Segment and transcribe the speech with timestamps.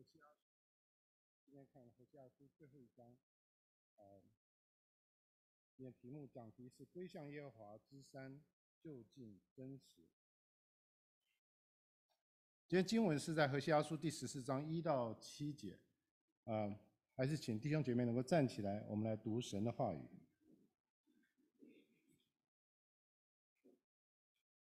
[0.00, 0.56] 何西阿书，
[1.44, 3.14] 今天看何西阿书最后一章，
[3.96, 4.22] 呃，
[5.76, 8.40] 今天题目讲题是归向耶和华之山
[8.80, 10.00] 就近真实。
[12.66, 15.78] 今天经文是在何西阿书第十四章一到七节，
[16.44, 16.74] 啊、
[17.14, 20.00] 还是请弟兄姐妹能够站起来，我们来读神的话语。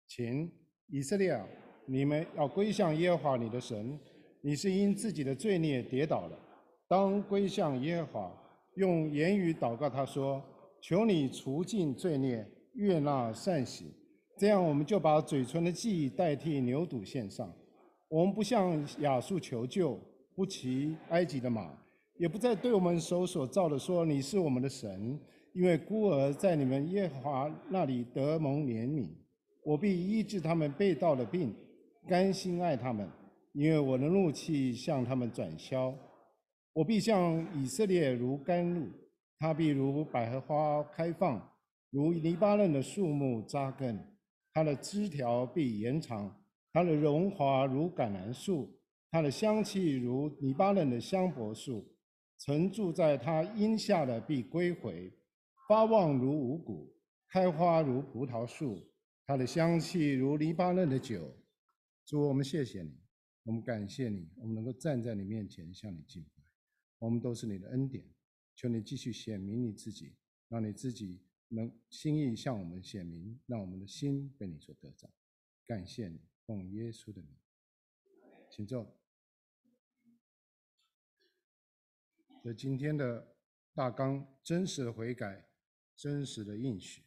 [0.07, 0.51] 请
[0.87, 1.39] 以色列，
[1.85, 4.01] 你们要归向耶和华你的神。
[4.49, 6.39] 你是因自己的罪孽跌倒了，
[6.89, 8.33] 当归向耶和华，
[8.77, 10.43] 用言语祷告他说
[10.81, 13.93] ：“求你除尽罪孽，悦纳善行。”
[14.39, 17.53] 这样我们就把嘴唇的祭代替牛犊献上。
[18.09, 20.01] 我们不向亚述求救，
[20.35, 21.71] 不骑埃及的马，
[22.17, 25.21] 也不再对我们手所造的说：“你是我们的神。”
[25.53, 29.11] 因为孤儿在你们耶和华那里得蒙怜悯，
[29.63, 31.55] 我必医治他们背道的病，
[32.07, 33.07] 甘心爱他们。
[33.53, 35.95] 因为我的怒气向他们转消，
[36.73, 38.87] 我必向以色列如甘露，
[39.39, 41.41] 他必如百合花开放，
[41.91, 43.99] 如黎巴嫩的树木扎根，
[44.53, 46.35] 它的枝条必延长，
[46.73, 48.79] 它的荣华如橄榄树，
[49.11, 51.85] 它的香气如黎巴嫩的香柏树，
[52.37, 55.13] 曾住在它荫下的必归回，
[55.67, 56.95] 发旺如五谷，
[57.31, 58.79] 开花如葡萄树，
[59.27, 61.35] 它的香气如黎巴嫩的酒。
[62.05, 63.08] 主，我们谢谢你。
[63.49, 66.45] 我们感谢你，我们能够站在你面前向你敬拜，
[66.99, 68.05] 我们都是你的恩典。
[68.55, 70.15] 求你继续显明你自己，
[70.49, 75.11] 让你自己能心意向我们显明，让我们的心被你所得着。
[75.65, 77.39] 感谢你，奉耶稣的名，
[78.51, 78.95] 请坐。
[82.45, 83.35] 这今天的
[83.73, 85.49] 大纲：真实的悔改，
[85.97, 87.03] 真实的应许。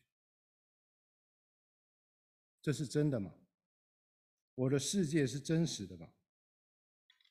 [2.63, 3.31] 这是真的吗？
[4.55, 6.11] 我的世界是真实的吗？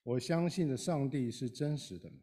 [0.02, 2.18] 我相信的上帝是真实的吗？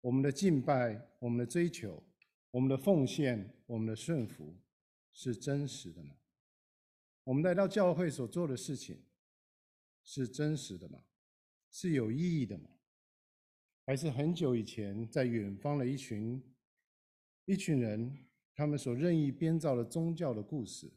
[0.00, 2.02] 我们的敬拜、我们的追求、
[2.50, 4.56] 我们的奉献、我们的顺服，
[5.12, 6.16] 是真实的吗？
[7.24, 9.04] 我们来到教会所做的事情，
[10.02, 11.04] 是真实的吗？
[11.70, 12.70] 是有意义的吗？
[13.84, 16.42] 还是很久以前在远方的一群
[17.44, 20.90] 一群人，他们所任意编造的宗教的故事，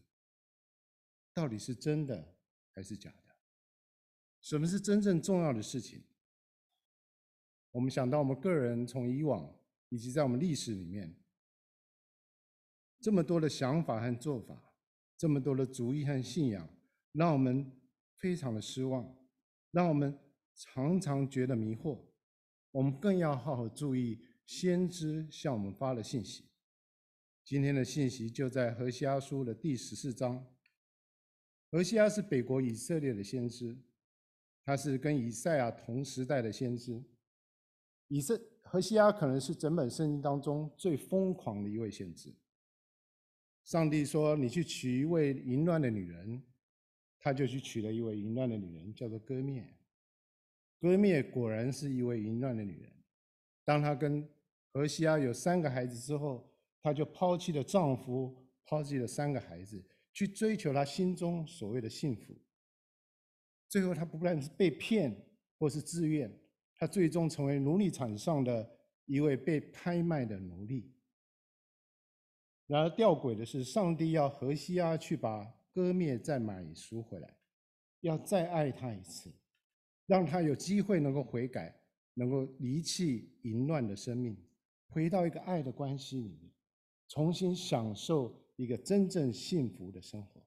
[1.34, 2.36] 到底是真的
[2.72, 3.31] 还是假的？
[4.42, 6.04] 什么是真正重要的事情？
[7.72, 9.58] 我们想到我们个人从以往
[9.90, 11.16] 以及在我们历史里面，
[13.00, 14.74] 这么多的想法和做法，
[15.18, 16.68] 这么多的主义和信仰，
[17.14, 17.72] 让我们
[18.18, 19.16] 非常的失望，
[19.72, 20.20] 让我们
[20.54, 22.04] 常常觉得迷惑。
[22.72, 26.50] 我们更要好好注意先知向我们发的信息。
[27.44, 30.46] 今天的信息就在何西阿书的第十四章。
[31.72, 33.78] 何西阿是北国以色列的先知。
[34.64, 37.04] 他是跟以赛亚同时代的先知，
[38.08, 42.34] 以色何西阿可能是整本圣经当中最疯狂的一位先知。
[43.64, 46.44] 上帝说：“你去娶一位淫乱的女人。”
[47.24, 49.64] 他就去娶了一位淫乱的女人，叫做割灭。
[50.80, 52.92] 割灭果然是一位淫乱的女人。
[53.64, 54.28] 当她跟
[54.74, 56.52] 何西阿有三个孩子之后，
[56.82, 58.36] 她就抛弃了丈夫，
[58.66, 62.36] 抛弃了三个孩子，去追求她心中所谓的幸福。
[63.72, 65.16] 最后，他不但是被骗，
[65.58, 66.30] 或是自愿，
[66.76, 68.70] 他最终成为奴隶场上的
[69.06, 70.92] 一位被拍卖的奴隶。
[72.68, 77.38] 然而，吊诡的是，上帝要何西阿去把割灭再买赎回来，
[78.02, 79.32] 要再爱他一次，
[80.06, 81.74] 让他有机会能够悔改，
[82.16, 84.38] 能够离弃淫乱的生命，
[84.90, 86.52] 回到一个爱的关系里面，
[87.08, 90.46] 重新享受一个真正幸福的生活。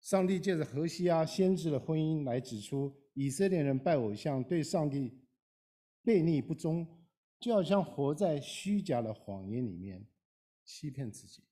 [0.00, 5.20] 上帝借着何西阿先知的婚姻来指出，以色列人拜偶像、对上帝
[6.04, 6.86] 悖逆不忠，
[7.40, 10.06] 就好像活在虚假的谎言里面，
[10.64, 11.44] 欺骗自己。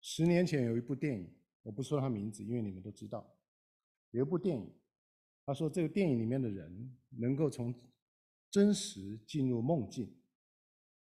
[0.00, 3.36] 十年前有一部电影，我不说他名字，因为你们都知道，
[4.10, 4.74] 有一部电影，
[5.46, 7.74] 他说这个电影里面的人能够从
[8.50, 10.14] 真实进入梦境，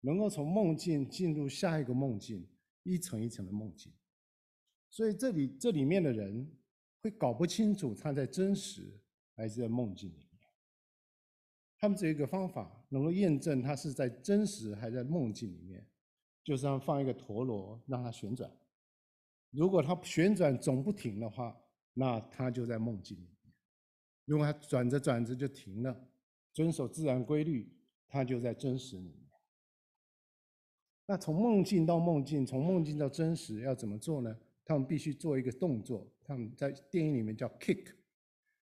[0.00, 2.49] 能够从梦境进入下一个梦境，
[2.82, 3.93] 一层一层的梦境。
[4.94, 6.49] 所以这里这里面的人
[7.02, 8.96] 会搞不清楚他在真实
[9.35, 10.49] 还是在梦境里面。
[11.76, 15.85] 他们只有一个方法能够验证他是在真实还是在梦境里面，
[16.44, 18.49] 就是让放一个陀螺让它旋转。
[19.50, 21.61] 如果它旋转总不停的话，
[21.94, 23.52] 那他就在梦境里面；
[24.26, 26.08] 如果它转着转着就停了，
[26.52, 27.76] 遵守自然规律，
[28.06, 29.29] 他就在真实里面。
[31.06, 34.38] 那从梦境到梦境，从梦境到真实，要怎么做呢？
[34.64, 37.87] 他们必须做一个动作，他们在电影里面叫 kick，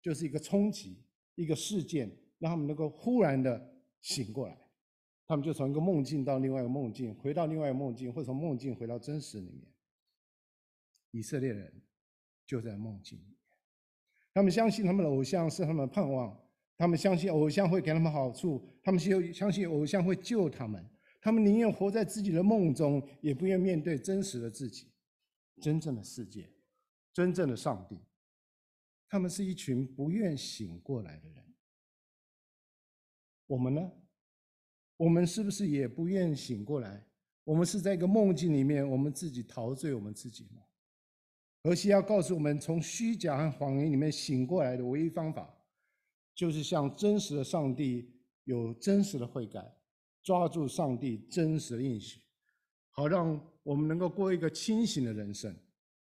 [0.01, 1.03] 就是一个冲击，
[1.35, 2.09] 一个事件，
[2.39, 4.57] 让他们能够忽然的醒过来，
[5.25, 9.61] 他们就从一个梦境到另外一个梦境，回到另外一个梦境，或从梦境回到真实里面。
[11.11, 11.73] 以色列人
[12.45, 13.35] 就在梦境里面，
[14.33, 16.37] 他们相信他们的偶像是他们的盼望，
[16.77, 18.99] 他们相信偶像会给他们好处，他们
[19.33, 20.85] 相信偶像会救他们，
[21.21, 24.91] 他们宁愿活在自己的梦中，也不愿面对真实的自己，
[25.61, 26.49] 真正的世界，
[27.13, 27.99] 真正的上帝。
[29.09, 31.53] 他们是一群不愿醒过来的人。
[33.47, 33.91] 我们呢？
[34.97, 37.07] 我们是不是也不愿醒过来？
[37.43, 40.63] 我们是在一个梦境里面，我们自己陶醉我们自己吗？
[41.63, 45.57] 何西要告诉我们，从虚假和谎言里面醒过来的唯一方法，
[46.35, 48.13] 就是向真实的上帝
[48.43, 49.77] 有真实的悔改，
[50.23, 52.19] 抓住上帝真实的应许，
[52.89, 55.53] 好让我们能够过一个清醒的人生，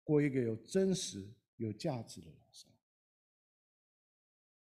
[0.05, 1.26] 过一个有真实、
[1.56, 2.70] 有价值的人生。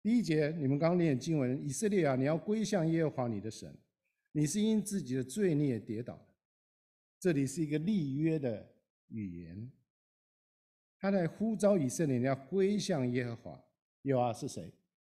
[0.03, 3.73] 第一节，你们刚念经文，以色列啊，你要归向耶和华你的神，
[4.33, 6.35] 你是因自己的罪孽跌倒的。
[7.21, 8.69] 这里是一个立约的
[9.07, 9.71] 语言，
[10.99, 13.65] 他在呼召以色列人要归向耶和华。
[14.03, 14.69] 耶和华是谁？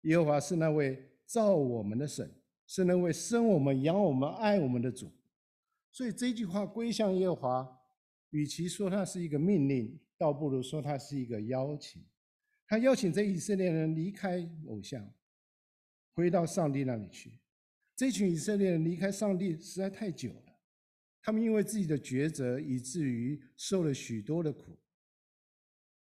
[0.03, 2.31] 耶和华是那位造我们的神，
[2.67, 5.11] 是那位生我们、养我们、爱我们的主。
[5.95, 7.79] 所以这句话归向耶和华，
[8.31, 12.03] 与其说它是一个命令，倒不如说它是一个邀请。
[12.67, 15.09] 他邀请这以色列人离开偶像，
[16.13, 17.39] 回到上帝那里去。
[17.95, 20.57] 这群以色列人离开上帝实在太久了，
[21.21, 24.77] 他们因为自己的抉择，以至于受了许多的苦。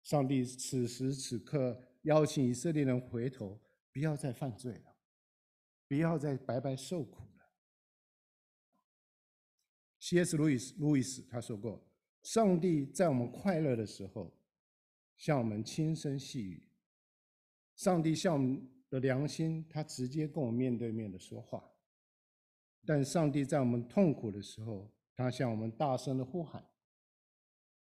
[0.03, 3.59] 上帝此时此刻邀请以色列人回头，
[3.91, 4.95] 不要再犯罪了，
[5.87, 7.20] 不要再白白受苦。
[10.01, 10.35] C.S.
[10.35, 11.81] 路易斯路易斯他说过
[12.23, 14.29] ：“上帝在我们快乐的时候。”
[15.17, 16.67] 向我们轻声细语，
[17.75, 21.63] 上帝向我们的良心，他直接跟我们面对面的说话。
[22.87, 26.67] 但上帝在我们痛苦的时候，他向我们大声的呼喊。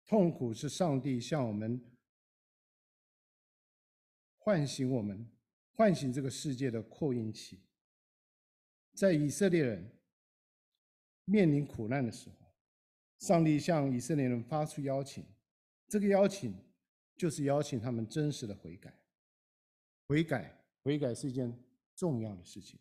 [0.06, 1.84] 痛苦是上帝向我们
[4.38, 5.28] 唤醒我们，
[5.72, 7.64] 唤醒这个世界的扩音器。
[8.94, 9.92] 在以色列人
[11.26, 12.36] 面临苦难的时候，
[13.20, 15.26] 上帝向以色列人发出邀请，
[15.88, 16.54] 这个邀请。
[17.16, 18.92] 就是邀请他们真实的悔改，
[20.08, 21.56] 悔改，悔改是一件
[21.96, 22.80] 重要的事情。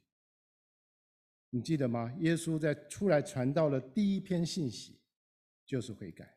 [1.50, 2.10] 你记得吗？
[2.20, 4.98] 耶稣在出来传道的第一篇信息
[5.66, 6.34] 就是悔改。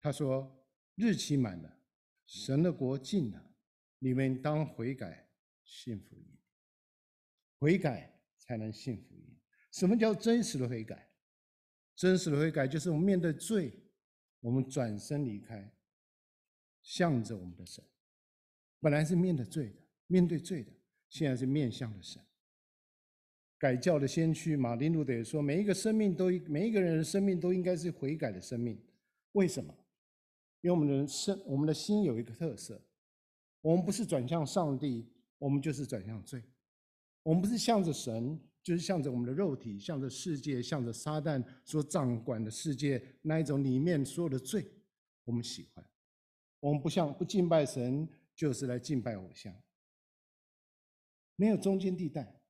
[0.00, 0.50] 他说
[0.96, 1.78] ：“日期满了，
[2.24, 3.54] 神的国近了，
[3.98, 5.28] 你们当悔改，
[5.62, 6.26] 信福音。
[7.58, 9.38] 悔改才能信福音。
[9.70, 11.11] 什么叫真实的悔改？
[11.94, 13.72] 真实的悔改就是我们面对罪，
[14.40, 15.72] 我们转身离开。”
[16.84, 17.84] 向着我们的神，
[18.80, 19.76] 本来是面对罪的，
[20.08, 20.72] 面对罪的，
[21.08, 22.20] 现在是面向的神。
[23.56, 28.76] 改教的先驱马丁路德说，每一个生命都，每一个人的生命都应该是悔改的生命。
[29.30, 29.72] 为什么？
[30.62, 32.82] 因为我们的生，我们的心有一个特色，
[33.60, 35.06] 我们不是转向上帝，
[35.38, 36.42] 我们就是转向罪。
[37.22, 44.64] 我们不是向着神，就是向着我们的肉体，向着世界，向着撒旦所掌管的世界那一种里面所有的罪，
[45.24, 45.84] 我们喜欢。
[46.60, 49.52] 我们不像不敬拜神，就是来敬拜偶像，
[51.34, 52.40] 没有中间地带。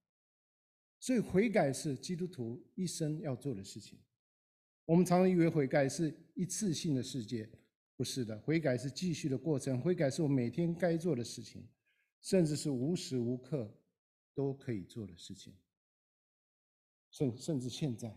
[1.00, 3.98] 所以悔改是基督徒一生要做的事情。
[4.84, 7.50] 我们常常以为悔改是一次性的事件，
[7.96, 9.80] 不是的，悔改是继续的过程。
[9.80, 11.66] 悔改是我每天该做的事情，
[12.20, 13.72] 甚至是无时无刻
[14.34, 15.54] 都可以做的事情。
[17.12, 18.12] 甚甚至现在，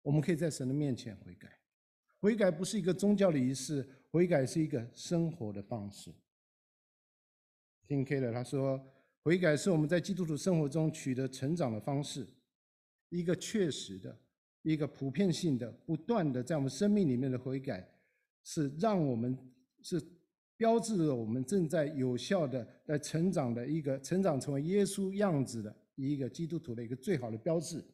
[0.00, 1.52] 我们可以在神的面前悔改。
[2.18, 3.86] 悔改不是一个宗教的仪式。
[4.08, 6.10] 悔改是一个生活的方式。
[7.86, 8.80] 听 K 的他说，
[9.22, 12.26] 悔改是我们在基督徒生活中取得成长的方式，
[13.10, 14.18] 一个确实的、
[14.62, 17.86] 一个普遍性的、不断的在我们生命里面的悔改，
[18.42, 19.36] 是让我们
[19.82, 20.02] 是
[20.56, 27.84] 标志着我们正在有效的在成长的一个成长成为耶稣样子的一个基督徒的一个最好的标志。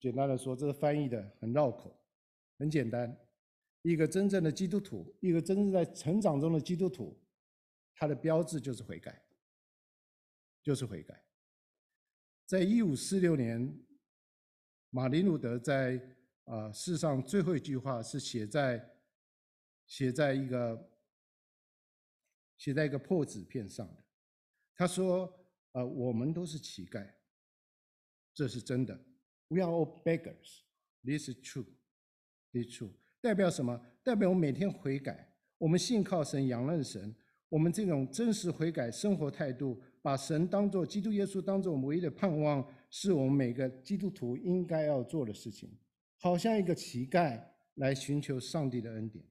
[0.00, 1.94] 简单的说，这个翻译的很绕口，
[2.58, 3.16] 很简单。
[3.82, 7.18] 一个真正的基督徒，一个真正在成长中的基督徒，
[7.94, 9.22] 他的标志就是悔改，
[10.62, 11.22] 就是悔改。
[12.44, 13.78] 在一五四六年，
[14.90, 16.00] 马丁路德在
[16.44, 18.90] 啊、世上最后一句话是写在
[19.86, 20.90] 写在一个
[22.56, 24.04] 写在一个破纸片上的。
[24.74, 25.32] 他说
[25.72, 27.08] ：“呃，我们都是乞丐，
[28.34, 28.98] 这是真的。
[29.50, 30.62] We are all beggars.
[31.04, 31.66] This is true.
[32.52, 32.90] This is true.”
[33.20, 33.80] 代表什么？
[34.04, 37.14] 代表我们每天悔改，我们信靠神，仰赖神，
[37.48, 45.68] 我们这种真实悔改生活态度，把神当作基督耶稣当作我们唯一的盼望，是我们每个基督徒应该要做的事情。
[46.16, 47.42] 好像一个乞丐
[47.74, 49.24] 来寻求上帝的恩典。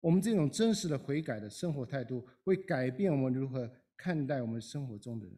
[0.00, 5.36] 我们这种真实的悔改的生活态度，会改变我们如何看待我们生活中的人，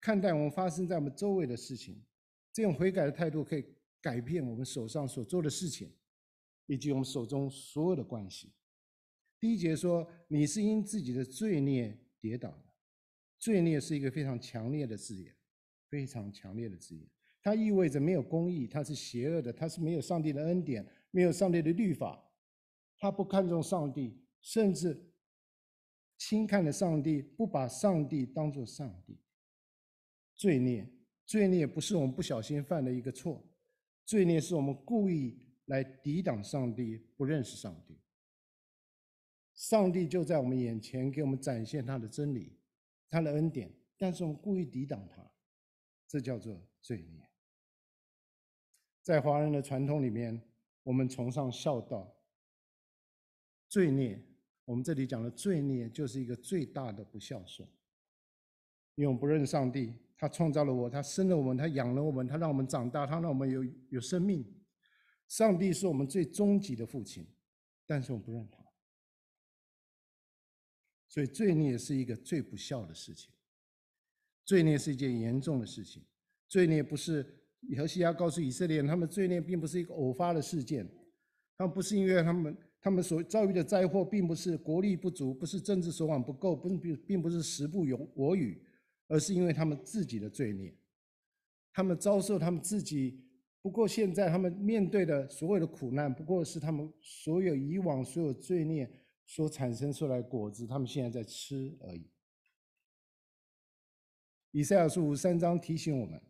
[0.00, 2.02] 看待我们发生在我们周围的事情。
[2.52, 3.64] 这种悔改的态度可以
[4.00, 5.92] 改变我们手上所做的事情，
[6.66, 8.52] 以及我们手中所有的关系。
[9.38, 12.64] 第一节说：“你是因自己的罪孽跌倒的。”
[13.38, 15.34] 罪孽是一个非常强烈的字眼，
[15.88, 17.08] 非常强烈的字眼。
[17.42, 22.22] 它意味着没有公义，它是邪恶的，它是没有上帝的恩典，没有上帝的律法。
[22.98, 25.10] 它不看重上帝，甚至
[26.18, 29.18] 轻看了上帝，不把上帝当作上帝。
[30.36, 30.86] 罪孽，
[31.30, 33.40] 罪孽不是我们不小心犯的一个错，
[34.04, 37.96] 罪孽是我们故意来抵挡上帝，不认识上帝。
[39.54, 42.58] 上帝就在我们眼前，给我们展现他的真理、
[43.08, 45.24] 他的恩典，但是我们故意抵挡他，
[46.08, 47.24] 这叫做罪孽。
[49.00, 50.42] 在华人的传统里面，
[50.82, 52.12] 我们崇尚孝道。
[53.68, 54.20] 罪孽，
[54.64, 57.68] 我们这里讲的罪孽，就是一个最大的不孝顺。
[58.96, 64.44] 因为我们不认上帝，他创造了我，他生了我们，他养了我们，他让我们长大，他让我们有有生命。
[65.28, 67.26] 上帝是我们最终极的父亲，
[67.86, 68.58] 但是我们不认他。
[71.08, 73.32] 所以罪孽是一个最不孝的事情，
[74.44, 76.04] 罪孽是一件严重的事情。
[76.46, 77.24] 罪孽不是
[77.78, 80.86] 何西阿告诉以色列人，他们罪孽并不是一个偶发的事件，
[81.56, 88.62] 他们不是因为他们他们所遭遇的灾祸，并不是国力不足，不是政治手腕不够，不并并不是时不我与，
[89.10, 90.74] 而是因为他们自己的罪孽，
[91.74, 93.22] 他们遭受他们自己。
[93.60, 98.90] 不过现在他们面对的所有的苦难，不过是他们所有以往所有罪孽。
[99.26, 102.10] 所产生出来果子，他们现在在吃而已。
[104.50, 106.20] 以赛亚书五三章提醒我们：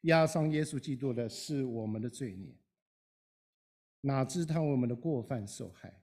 [0.00, 2.58] 压伤耶稣基督的是我们的罪孽，
[4.00, 6.02] 哪知他为我们的过犯受害，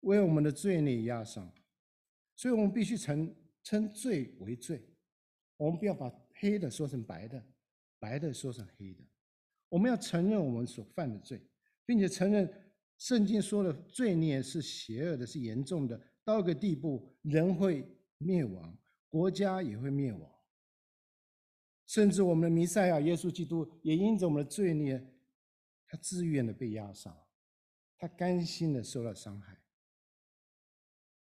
[0.00, 1.54] 为我们的罪孽压伤。
[2.34, 4.82] 所以我们必须承称罪为罪，
[5.56, 7.44] 我们不要把黑的说成白的，
[7.98, 9.04] 白的说成黑的。
[9.68, 11.40] 我们要承认我们所犯的罪，
[11.84, 12.52] 并且承认。
[12.98, 17.84] 圣经说的罪孽是邪恶的，是严重的，到一个地步，人会
[18.18, 18.78] 灭亡，
[19.08, 20.30] 国家也会灭亡，
[21.86, 25.04] 甚至我们的弥赛亚耶稣基督也因着我们的罪孽，
[25.88, 27.12] 他自愿的被压伤，
[27.98, 29.60] 他甘心的受到伤害。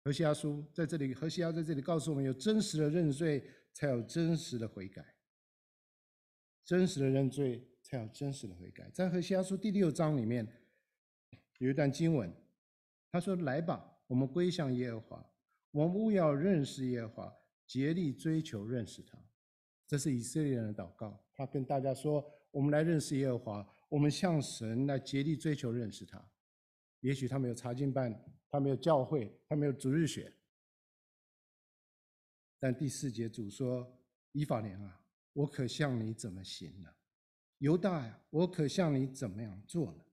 [0.08, 5.02] 何西阿书在这里，何西阿在这里告诉我们：有真实的认罪，才有真实的悔改；
[6.64, 8.88] 真实的认罪，才有真实的悔改。
[8.88, 10.50] 在何西阿书第六章里面。
[11.58, 12.32] 有一段经文，
[13.12, 15.30] 他说：“来吧，我们归向耶和华，
[15.72, 17.36] 我们务要认识耶和华，
[17.66, 19.18] 竭力追求认识他。”
[19.86, 21.22] 这是以色列人的祷告。
[21.34, 26.26] 他跟大家说：“我们来认识耶和华，我们向神来竭力追求认识他。”
[27.00, 28.18] 也许他没有查经班，
[28.50, 30.32] 他没有教会，他没有主日学。
[32.58, 33.88] 但第四节主说
[34.32, 35.00] ：“以法莲啊，
[35.32, 36.90] 我可向你怎么行呢？
[37.58, 40.04] 犹大呀，我可向你怎么样做呢？”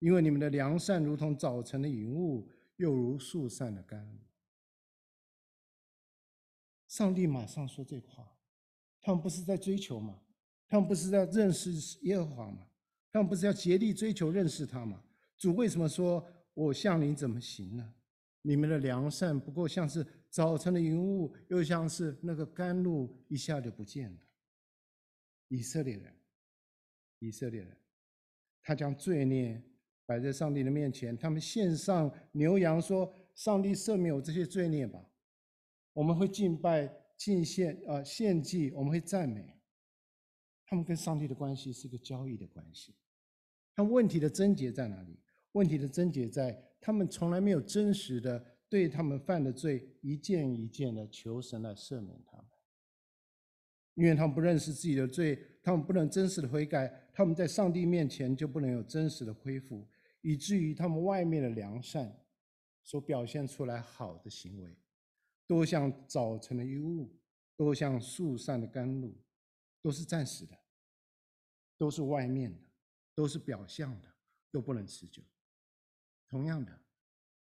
[0.00, 4.18] 因为你们的良善如同早晨的云雾，又如树散的甘露。
[6.88, 8.36] 上帝马上说这话，
[9.00, 10.20] 他们不是在追求吗？
[10.68, 12.66] 他们不是在认识耶和华吗？
[13.12, 15.02] 他们不是要竭力追求认识他吗？
[15.36, 17.94] 主为什么说我向你怎么行呢？
[18.42, 24.18] 你们的良善不过像是早晨的云雾，又像是那个甘露，一下就不见了。
[25.48, 26.14] 以色列人，
[27.18, 27.76] 以色列人，
[28.62, 29.62] 他将罪孽。
[30.06, 35.02] 摆在上帝的面前，他们献上牛羊，说：“上帝赦免我这些罪孽吧。”
[35.94, 39.58] 我们会敬拜、敬献啊、呃，献祭，我们会赞美。
[40.66, 42.94] 他们跟上帝的关系是个交易的关系。
[43.74, 45.18] 他问题的症结在哪里？
[45.54, 52.46] 问题的症结在他们从来没有真实的对他们犯的罪一件一件的求神来赦免他们，
[53.94, 59.88] 因为他们不认识自己的罪，他们不能真实的悔改，他们在上帝面前就不能有真实的恢复。
[60.22, 62.18] 以至于他们外面的良善
[62.82, 64.76] 所表现出来好的行为，
[65.46, 67.14] 都像早晨的云雾，
[67.56, 69.14] 都像树上的甘露，
[69.82, 70.58] 都是暂时的，
[71.76, 72.58] 都是外面的，
[73.14, 74.08] 都是表象的，
[74.50, 75.22] 都不能持久。
[76.34, 76.80] 同样的，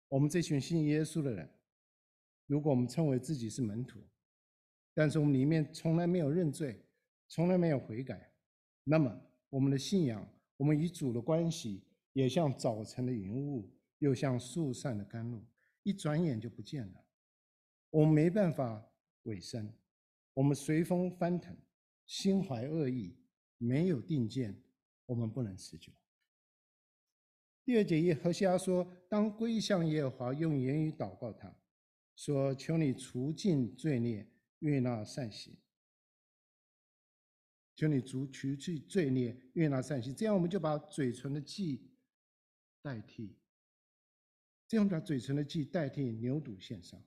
[0.08, 1.48] 我们这群信耶稣的人，
[2.48, 4.02] 如果我们称为自己是门徒，
[4.92, 6.84] 但是我们里面从来没有认罪，
[7.28, 8.34] 从来没有悔改，
[8.84, 9.22] 那么
[9.52, 11.84] 我们的信仰，我们与主的关系。
[12.14, 15.46] 也像早晨的云雾，又像速散的甘露，
[15.84, 17.06] 一转眼就不见了。
[17.92, 18.84] 我们没办法
[19.24, 19.72] 委身，
[20.34, 21.56] 我们随风翻腾，
[22.08, 23.16] 心怀恶意，
[23.60, 24.60] 没有定见，
[25.06, 25.94] 我们不能持久。
[27.72, 31.56] 第二节，何西阿说：“当归向耶和华，用言语祷告他，
[32.18, 35.56] 说：求你除尽罪孽，悦纳善行。
[37.78, 40.14] 求你除除去罪孽，悦纳善行。
[40.14, 41.90] 这样，我们就把嘴唇的祭
[42.82, 43.38] 代替，
[44.68, 47.02] 这样把嘴唇的祭代替牛犊献上。”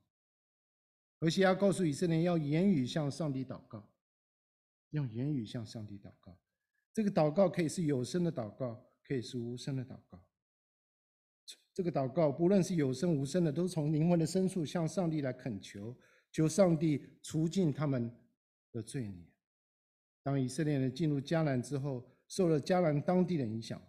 [1.20, 3.86] 何西阿告诉以色列要言语向上帝祷告，
[4.92, 6.40] 用言语向上帝祷告。
[6.94, 10.24] 这个祷告可以是有声的祷告，可以是无声的祷告。
[11.74, 15.94] 这个祷告不论是有声无声的，都从灵魂的深处向上帝来恳求，
[16.30, 18.10] 求上帝除尽他们
[18.70, 19.26] 的罪孽。
[20.22, 23.82] 当以色列人进入迦南之后，受了迦南当地的影响，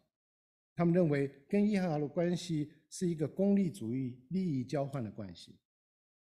[0.76, 5.56] 他们认为跟耶和华的关系是一个功利主义、利益交换的关系。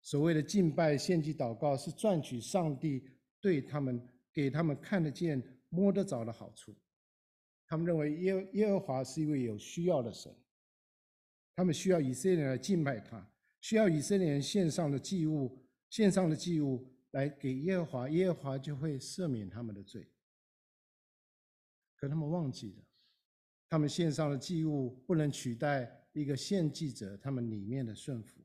[0.02, 3.02] 所谓的敬拜、献祭、祷告，是赚取上帝
[3.40, 6.76] 对他们、给他们看得见、摸得着的好处。
[7.66, 10.36] 他们认为耶耶和华是一位有需要的神，
[11.56, 13.30] 他们需要以色列人来敬拜他，
[13.62, 20.08] 需要以色列人献上的祭物、献上的祭物来给耶和华，耶和华就会赦免他们的罪。
[21.96, 22.84] 可他们忘记了，
[23.70, 28.42] 他们献上的祭物不能取代一个献祭者他们里面的顺服，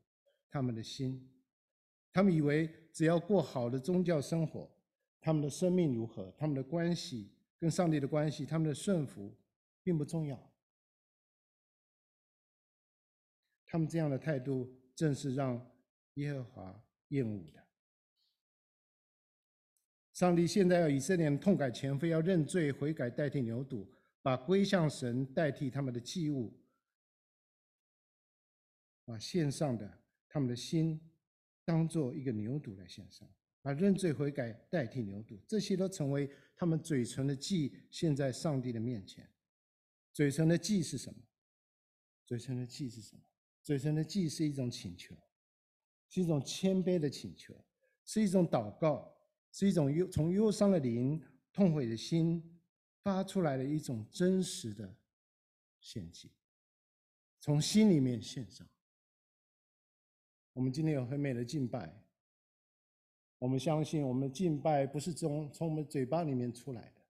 [0.50, 1.29] 他们的心。
[2.12, 4.71] 他们以为只要过好的宗教生活，
[5.21, 9.37] 他们的生命如何，他们的关系跟上帝的关系，他们的顺服
[9.83, 10.48] 并不重要。
[13.69, 15.65] 他们这样的态度，正是让
[16.15, 17.65] 耶和华厌恶的。
[20.13, 23.87] 上帝现在要以色列人痛改前非，要认罪悔改，代替牛犊，
[24.23, 26.59] 把归向神代替他们的祭物，
[29.05, 31.01] 把献上的他们的心。
[31.65, 39.31] 当做一个牛犊来献上，把认罪悔改代替牛犊，这些都成为他们嘴唇的祭，献在上帝的面前。
[40.15, 41.21] 嘴唇的祭是什么？
[42.25, 43.23] 嘴唇的祭是什么？
[43.69, 45.15] 嘴唇的祭是一种请求，
[46.09, 47.54] 是一种谦卑的请求，
[48.02, 49.15] 是一种祷告，
[49.52, 52.43] 是一种忧从忧伤的灵、痛悔的心
[53.02, 54.97] 发出来的一种真实的
[55.81, 56.31] 献祭，
[57.41, 58.67] 从心里面献上。
[60.54, 61.95] 我们今天有很美的敬拜，
[63.39, 67.02] 我们相信我们的敬拜不是从从我们嘴巴里面出来的，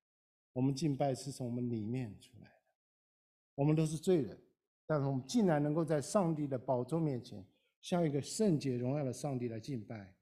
[0.54, 2.62] 我们敬拜是从我们里面出来的。
[3.54, 4.36] 我们都是罪人，
[4.88, 7.46] 但是我们竟然能够在上帝的宝座面前，
[7.82, 10.16] 向一个圣洁荣耀的上帝来敬拜，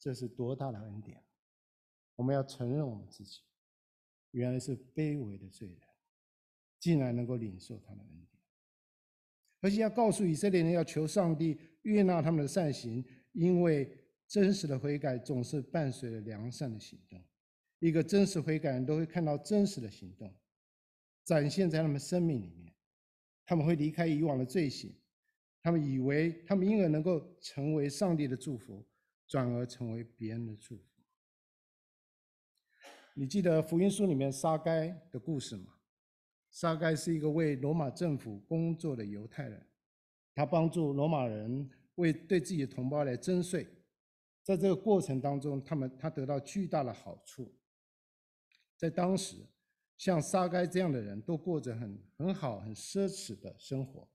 [0.00, 1.22] 这是多大的恩典！
[2.16, 3.40] 我们要承认我们自己，
[4.32, 5.78] 原来是卑微的罪人，
[6.80, 8.42] 竟然能够领受他的恩典。
[9.60, 11.58] 而且要告诉以色列人，要求上帝。
[11.82, 13.90] 悦纳他们的善行，因为
[14.26, 17.18] 真实的悔改总是伴随着良善的行动。
[17.78, 20.30] 一个真实悔改人都会看到真实的行动，
[21.24, 22.59] 展现在他们生命里面。
[23.50, 24.94] 他们会离开以往的罪行，
[25.60, 28.86] 他们以为他们因而能够成为上帝的祝福，
[29.26, 30.84] 转而成为别人的祝福。
[33.12, 35.74] 你记得福音书里面撒该的故事吗？
[36.52, 39.66] 撒该是一个为罗马政府工作的犹太人。
[40.32, 43.66] 他帮助罗马人为对自己的同胞来征税，
[44.44, 47.52] 在这个过程当中，他们他得到巨大的好处。
[48.76, 49.44] 在当时，
[50.00, 54.08] 像沙该这样的人都过着很很好、很奢侈的生活，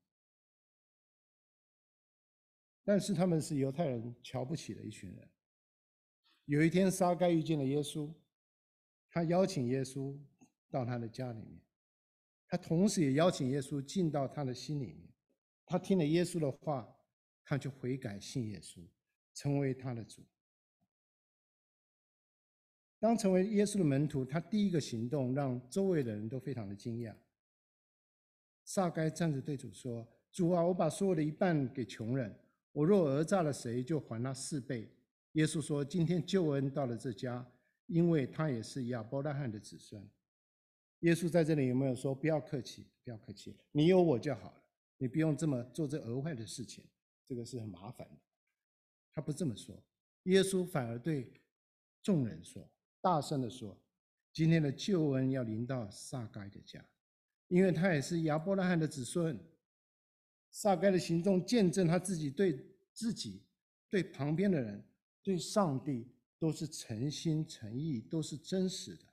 [2.84, 5.30] 但是他们是犹太人瞧不起的一群人。
[6.46, 8.12] 有一天，沙该遇见了耶稣，
[9.12, 10.20] 他邀请耶稣
[10.72, 11.62] 到他的家里面，
[12.48, 15.08] 他同时也邀请耶稣进到他的心里面。
[15.68, 16.92] 他听了耶稣的话，
[17.44, 18.84] 他就悔改信耶稣，
[19.36, 20.26] 成为他的主。
[23.00, 27.16] 当成为耶稣的门徒，他第一个行动让周围的人都非常的惊讶。
[28.64, 32.36] 撒该站着对主说：“主啊，我把所有的一半给穷人，
[32.72, 34.90] 我若讹诈了谁，就还他四倍。”
[35.34, 37.46] 耶稣说：“今天救恩到了这家，
[37.88, 40.02] 因为他也是亚伯拉罕的子孙。”
[41.02, 44.62] 耶稣在这里有没有说：“不要客气，不要客气，你有我就好了。”
[44.98, 46.86] 你不用这么做这额外的事情，
[47.26, 48.16] 这个是很麻烦的。
[49.14, 49.84] 他不这么说，
[50.24, 51.30] 耶稣反而对
[52.02, 52.66] 众人说，
[53.06, 53.80] 大声地说
[54.34, 56.84] ：“今天的救恩要临到撒该的家，
[57.50, 59.40] 因为他也是亚伯拉罕的子孙。
[60.50, 63.44] 撒该的行动见证他自己对自己、
[63.92, 64.84] 对旁边的人、
[65.22, 66.08] 对上帝
[66.40, 69.04] 都是诚心诚意，都是真实的。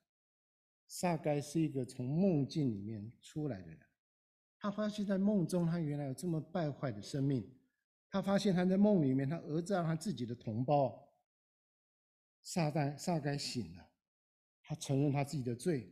[0.87, 3.79] 撒该是一个从梦境里面出来的人。”
[4.59, 7.47] 他发现，在梦中，他原来有这么败坏的生命，
[8.09, 11.12] 他发现他在梦里面，他儿子让他自己的同胞
[12.43, 13.91] 撒旦撒该醒了，
[14.63, 15.89] 他承认他自己的罪，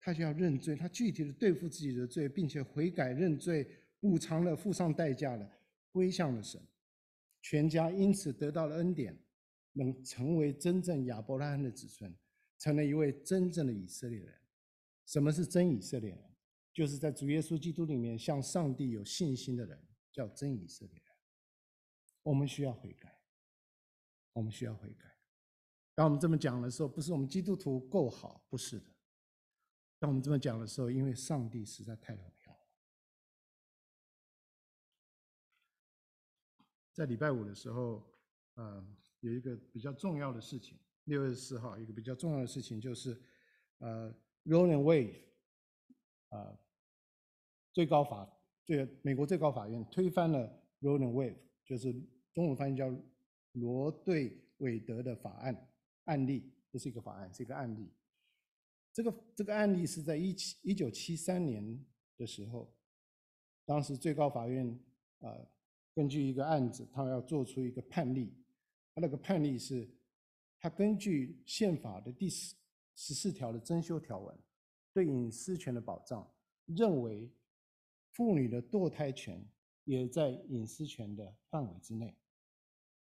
[0.00, 3.68] 他就要认罪，他具体的对付自己的罪，并且悔改认罪，
[4.00, 5.50] 补偿了，付上代价了，
[5.90, 6.60] 归向了神，
[7.40, 9.18] 全家因此得到了恩典，
[9.72, 12.14] 能成为真正亚伯拉罕的子孙，
[12.58, 14.34] 成了一位真正的以色列人。
[15.06, 16.30] 什么是真以色列人？
[16.72, 19.78] 就是在主耶稣基督里面向上帝有信心的人，
[20.10, 21.04] 叫真以色列人。
[22.22, 23.20] 我们需要悔改，
[24.32, 25.11] 我们需要悔改。
[26.02, 28.86] 当我们这么讲的时候，不是我们基督徒够好，不是的。
[30.00, 32.58] 当我们这么讲的时候，因为上帝实在太荣耀了。
[36.92, 38.04] 在礼拜五的时候，
[38.54, 38.84] 呃，
[39.20, 43.16] 有一个比较重要的事情，六月四号，一个比较重要的事情就是，
[43.78, 44.12] 呃
[44.46, 45.14] ，Rolling Wave，
[46.30, 46.58] 呃，
[47.72, 48.28] 最高法，
[48.64, 51.38] 最美国最高法院推翻了 Rolling Wave，。
[51.64, 51.92] 就是
[52.34, 52.92] 中文翻译叫
[53.52, 55.68] 罗对韦德的法案
[56.04, 57.92] 案例，不是一个法案，是一个案例。
[58.92, 61.84] 这个这个案例是在一七一九七三年
[62.16, 62.72] 的时候，
[63.64, 64.68] 当时最高法院
[65.20, 65.48] 啊、呃、
[65.94, 68.34] 根据一个案子，他要做出一个判例。
[68.94, 69.88] 他那个判例是，
[70.58, 72.54] 他根据宪法的第十
[72.94, 74.38] 十四条的增修条文，
[74.92, 76.30] 对隐私权的保障，
[76.66, 77.30] 认为
[78.12, 79.44] 妇女的堕胎权。
[79.84, 82.16] 也在隐私权的范围之内，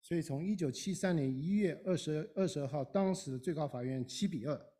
[0.04, 4.72] 所以从一九七三年一月二十二十二号，当时最高法院七比二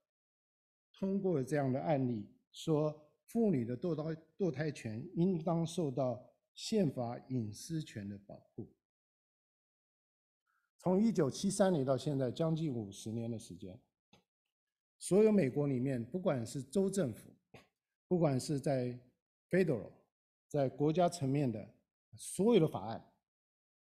[0.93, 8.71] 通过了这样的案例，说妇女的堕胎堕胎权应当受到宪法隐私权的保护。
[10.77, 13.81] 从一九七三年到现在，将近五十年的时间，
[14.99, 17.35] 所有美国里面，不管是州政府，
[18.07, 19.01] 不管是在
[19.49, 19.91] federal，
[20.47, 21.75] 在国家层面的。
[22.17, 23.05] 所有的法案，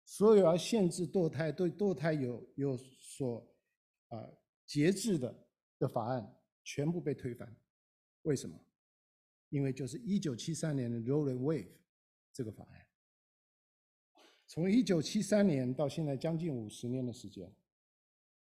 [0.07, 3.41] 所有要限制堕胎、对堕胎有有所
[4.07, 5.47] 啊、呃、节制的
[5.81, 7.55] 的法案，全部被推翻。
[8.23, 8.59] 为什么？
[9.51, 11.73] 因为就是一九七三年的 Rolling Wave
[12.33, 12.87] 这个法案。
[14.47, 17.53] 从一九七三年到现在将近五十年的时间，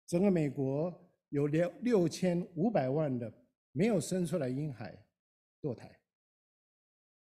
[0.05, 3.33] 整个美国有六六千五百万的
[3.71, 5.03] 没有生出来婴孩
[5.59, 5.99] 堕胎。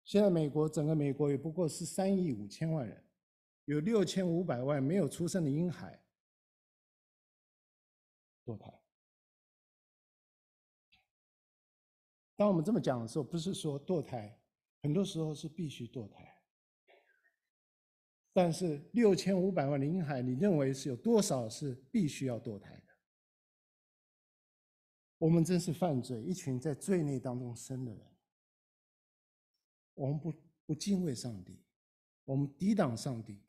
[0.04, 3.02] 现在美国整个美国也不过是三亿五千万人，
[3.70, 6.04] 有六千五百万没有出生的婴孩
[8.44, 8.82] 堕胎。
[12.36, 14.42] 当我们这么讲的时候，不是说堕胎，
[14.82, 16.36] 很多时候是必须堕胎。
[18.34, 22.88] 但是六千五百万的婴孩，你认为是有多少是必须要堕胎的？
[25.20, 28.18] 我们真是犯罪，一群在罪孽当中生的人。
[29.94, 30.34] 我们不
[30.66, 31.64] 不敬畏上帝，
[32.24, 33.44] 我们抵挡上帝，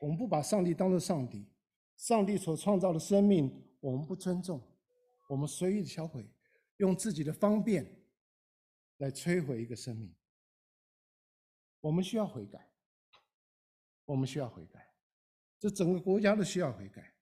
[0.00, 1.46] 我们不把上帝当作上帝，
[1.96, 4.60] 上帝所创造的生命我们不尊重，
[5.28, 6.28] 我们随意的销毁，
[6.76, 7.84] 用自己的方便
[8.98, 10.14] 来摧毁一个生命。
[11.80, 12.68] 我们需要悔改，
[14.04, 14.92] 我们需要悔改，
[15.58, 17.14] 这整个国家都需要悔改，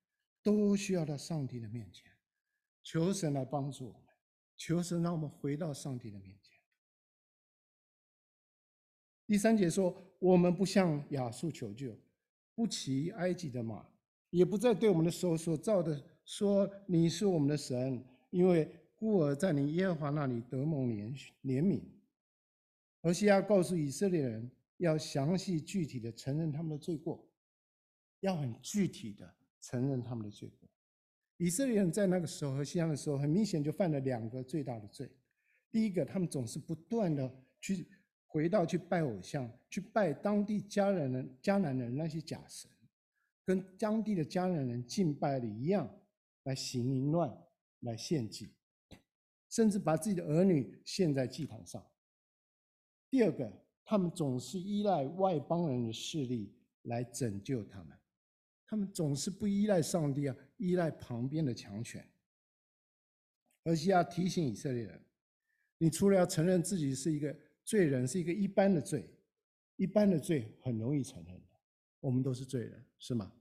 [0.42, 2.10] 都需要到上帝的面前，
[2.82, 4.02] 求神来帮助我们，
[4.56, 6.54] 求神让我们回到上帝的面前。
[9.26, 11.98] 第三节说：“我们不向亚述求救，
[12.54, 13.84] 不骑埃及的马，
[14.30, 21.12] 也不再对我们的手所造的说你是我们的神，因为孤儿在你耶和华那里得蒙怜
[21.42, 21.82] 怜悯。”
[23.02, 27.28] 何西阿告诉以色列人，要详细具体的承认他们的罪过，
[28.20, 30.68] 要很具体的承认他们的罪过。
[31.36, 35.10] 以色列人在那个时候，何西阿的时候，很明显就犯了两个最大的罪。
[35.70, 37.86] 第一个，他们总是不断的去。
[38.34, 42.68] 回到去拜偶像，去拜当地迦南人、迦南人那些假神，
[43.44, 45.88] 跟当地的迦南人敬拜的一样，
[46.42, 47.32] 来行淫乱，
[47.82, 48.50] 来献祭，
[49.48, 51.80] 甚至把自己的儿女献在祭坛上。
[53.08, 53.52] 第二个，
[53.84, 57.96] 他们总是依赖外邦人的势力来拯救他们，
[58.66, 62.04] 他们总是不依赖上帝啊，依赖旁边的强权。
[63.62, 65.00] 而且要提醒以色列人，
[65.78, 67.32] 你除了要承认自己是一个。
[67.64, 69.09] 罪人是一个一般的罪，
[69.77, 71.48] 一般的罪很容易承认的，
[72.00, 73.33] 我们都是罪人，是吗？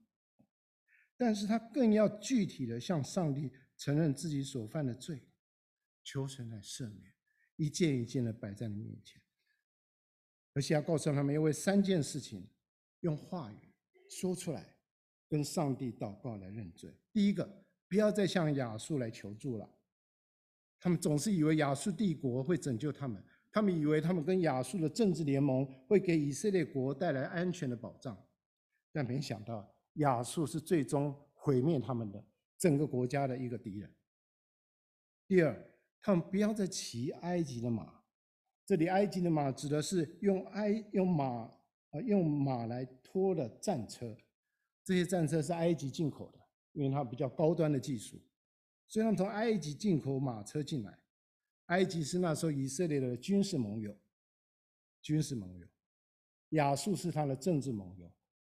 [1.17, 5.21] 但是他更要具体的向上帝承认自己所犯的罪，
[6.03, 7.13] 求神来赦免，
[7.55, 9.21] 一件一件的摆在你面前，
[10.53, 12.49] 而且要告诉他们，要为三件事情
[13.01, 13.73] 用话语
[14.09, 14.75] 说出来，
[15.29, 16.97] 跟上帝祷告来认罪。
[17.11, 19.69] 第一个，不要再向亚述来求助了，
[20.79, 23.23] 他们总是以为亚述帝国会拯救他们。
[23.53, 28.17] 他们以为他们跟亚述的政治联盟会给以色列国带来安全的保障，
[28.91, 32.25] 但没想到亚述是最终毁灭他们的
[32.57, 33.95] 整个国家的一个敌人。
[35.27, 38.01] 第二，他们不要再骑埃及的马。
[38.65, 41.25] 这里埃及的马指的是用埃用马
[41.91, 44.17] 啊用马来拖的战车，
[44.83, 46.39] 这些战车是埃及进口的，
[46.71, 48.19] 因为它比较高端的技术，
[48.87, 51.02] 所以他们从埃及进口马车进来。
[51.67, 53.97] 埃及是那时候以色列的军事盟友，
[55.01, 55.67] 军事盟友。
[56.49, 58.11] 亚述是他的政治盟友，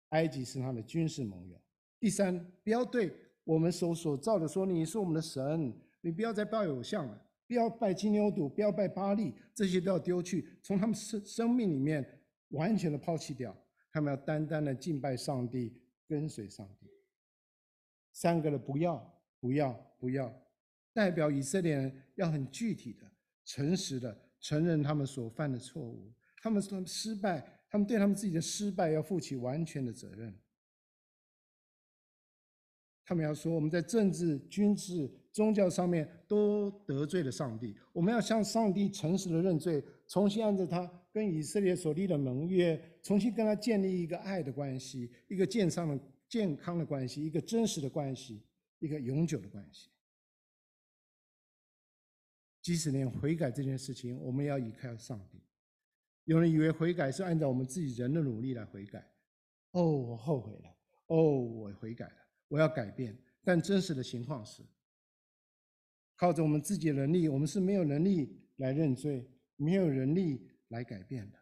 [0.09, 1.59] 埃及是他的军事盟友。
[1.99, 3.11] 第三，不要对
[3.43, 13.55] 我们所所造的说你是我们的神，你不要再拜偶像了，不要拜金牛犊，不要拜巴力，这些都要丢去，从他们生生命里面完全的抛弃掉。
[13.91, 16.87] 他们要单单的敬拜上帝，跟随上帝。
[18.11, 20.31] 三个的不要，不要，不要，
[20.97, 23.03] 代表以色列人要很具体的、
[23.45, 27.53] 诚实的承认他们所犯的错误，他们所失败。
[27.69, 30.33] 他们对他们自己的失败要负起完全的责任。
[33.05, 48.41] 他们要说，我们在政治、军事、宗教上面都得罪了上帝，我们要向上帝诚实的认罪，重新按照他跟以色列所立的盟约，重新跟他建立一个爱的关系，一个健康的、健康的关系，一个真实的关系，
[48.79, 49.89] 一个永久的关系。
[52.67, 55.41] 即使连悔改这件事情，我们要依靠上帝。
[56.25, 59.09] 有人以为悔改是按照我们自己人的努力来悔改，
[59.71, 60.75] 哦，我后悔了，
[61.05, 62.17] 哦，我悔改了，
[62.49, 63.17] 我要改变。
[63.41, 64.61] 但真实的情况是，
[66.17, 69.25] 靠着我们自己的能力，我们是没有能力来认罪，
[69.55, 71.39] 没有能力来改变的。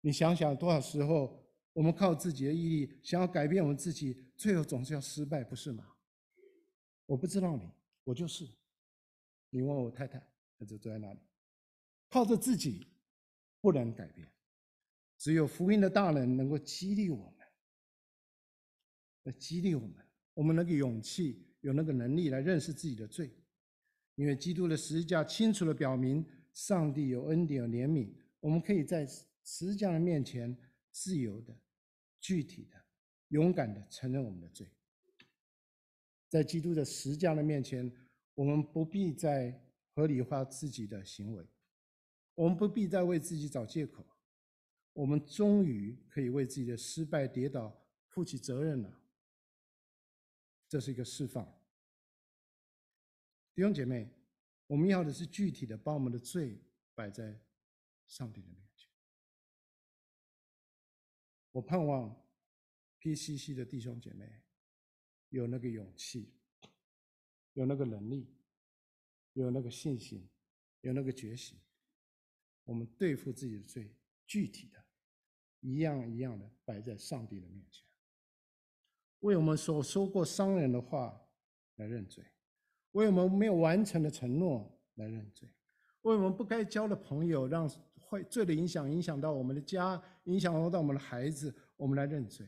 [0.00, 5.86] 你想想，多少时候我们靠自己的毅力想要改变我们自己，最后总是要失败，不是吗？
[7.04, 7.70] 我不知道你，
[8.04, 8.48] 我就是。
[9.50, 10.26] 你问我太太，
[10.58, 11.20] 他就坐在那里，
[12.10, 12.86] 靠着自己。
[13.60, 14.24] 不能改变，
[15.18, 17.46] 只有福音的大能能够激励我们，
[19.24, 19.96] 来激励我们，
[20.32, 23.28] 我们那个勇气，有那个能力来认识自己的罪，
[24.14, 30.56] 因为基督的十字架清楚的表明，上帝有恩典、有怜悯，我们可以在十字架的面前
[30.92, 31.52] 自由的、
[32.20, 32.80] 具体的、
[33.30, 34.70] 勇敢的承认我们的罪，
[36.28, 37.92] 在基督的十字架的面前，
[38.34, 39.67] 我们不必再
[39.98, 41.44] 合理化自己的行为。
[42.36, 44.06] 我们不必再为自己找借口，
[44.92, 49.02] 我们终于可以为自己的失败、跌倒负起责任了。
[50.68, 51.44] 这是一个释放。
[53.56, 54.08] 弟兄姐妹，
[54.68, 56.62] 我们要的是具体的把我们的罪
[56.94, 57.36] 摆在
[58.06, 58.88] 上帝的面前。
[61.50, 62.24] 我盼望
[63.00, 64.44] PCC 的弟兄姐妹
[65.30, 66.32] 有那个勇气，
[67.54, 68.28] 有那个能力，
[69.42, 70.28] 有那个信心，
[70.80, 71.58] 有那个决心。
[72.64, 73.94] 我们对付自己的罪，
[74.26, 74.84] 具体的，
[75.60, 77.82] 一样一样的摆在上帝的面前，
[79.20, 81.18] 为我们所说过伤人的话
[81.76, 82.24] 来认罪，
[82.92, 85.48] 为我们没有完成的承诺来认罪，
[86.02, 87.68] 为我们不该交的朋友让
[88.00, 92.46] 坏罪的影响影响到我们的家，影响到我们的孩子，我们来认罪，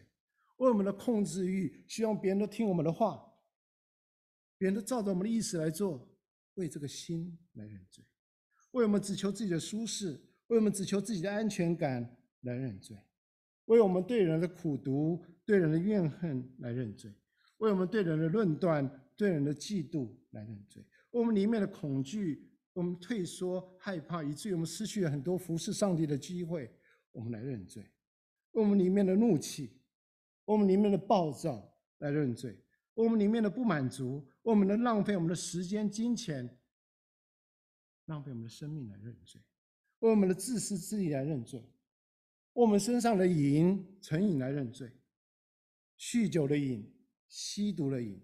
[0.56, 3.26] 为我们的控制欲，希望别人都听我们的话，
[4.58, 6.06] 别人都照着我们的意思来做，
[6.60, 8.04] 为这个心来认罪。
[8.72, 10.12] 为我们只求自己的舒适，
[10.48, 12.96] 为我们只求自己的安全感来认罪，
[13.64, 17.10] 为我们对人的苦毒、对人的怨恨来认罪，
[17.56, 26.70] 为我们对人的论断、对人的嫉妒来认罪，为我们里面的恐惧、我们退缩、害怕，以至于我们失去了很多服侍上帝的机会，
[27.10, 27.82] 我们来认罪；
[28.52, 29.64] 为我们里面的怒气、
[30.44, 32.52] 为我们里面的暴躁来认罪；
[33.02, 36.58] 我们里面的不满足、我们的浪费我们的时间、金钱。
[38.06, 39.40] 浪费我们的生命来认罪，
[40.00, 41.64] 为我们的自私自利来认罪，
[42.52, 44.90] 我们身上的瘾、成瘾来认罪，
[45.96, 46.92] 酗酒的瘾、
[47.28, 48.20] 吸毒的瘾、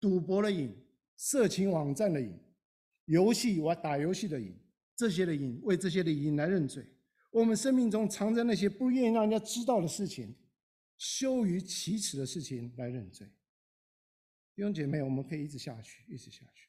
[0.00, 0.76] 赌博的瘾、
[1.16, 2.36] 色情网站的瘾、
[3.04, 4.52] 游戏玩打游戏的瘾，
[4.96, 6.84] 这些的瘾，为这些的瘾来认罪。
[7.30, 10.34] 我们生命中藏着那些不愿意让人家知道的事情、
[10.98, 13.28] 羞于启齿的事情来认罪。
[14.60, 16.68] 弟兄姐妹，我们可以一直下去，一直下去。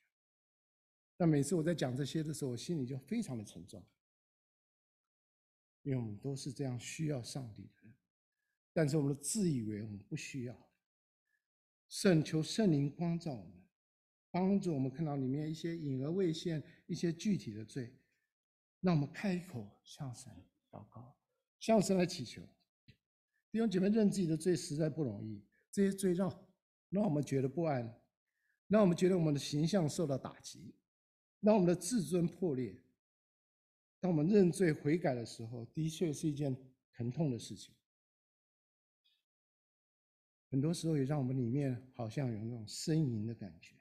[1.17, 3.85] 但每次我在讲这些的时候，我心里就非常的沉重，
[5.81, 7.93] 因为我们都是这样需要上帝的人，
[8.71, 10.71] 但是我们都自以为我们不需要。
[11.89, 13.61] 圣求圣灵光照我们，
[14.29, 17.93] 帮助我们看到里面一些隐而未现、一些具体的罪，
[18.79, 20.31] 让我们开口向神
[20.69, 21.13] 祷告，
[21.59, 22.41] 向神来祈求。
[23.51, 26.31] 弟兄姐妹，认自己的罪实在不容易，这些罪让
[26.91, 27.99] 让我们觉得不安，
[28.67, 30.75] 让我们觉得我们的形象受到打击。
[31.39, 32.79] 让我们的自尊破裂。
[33.99, 36.55] 当我们认罪悔改的时候，的确是一件
[36.93, 37.73] 疼痛的事情。
[40.51, 43.75] 很多时候也让我们里面好像有那种呻吟的感觉。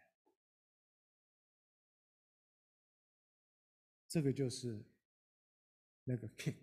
[4.08, 4.82] 这个就是
[6.04, 6.56] 那个 kick，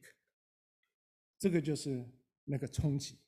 [1.37, 2.09] 这个就是
[2.43, 3.19] 那个冲击。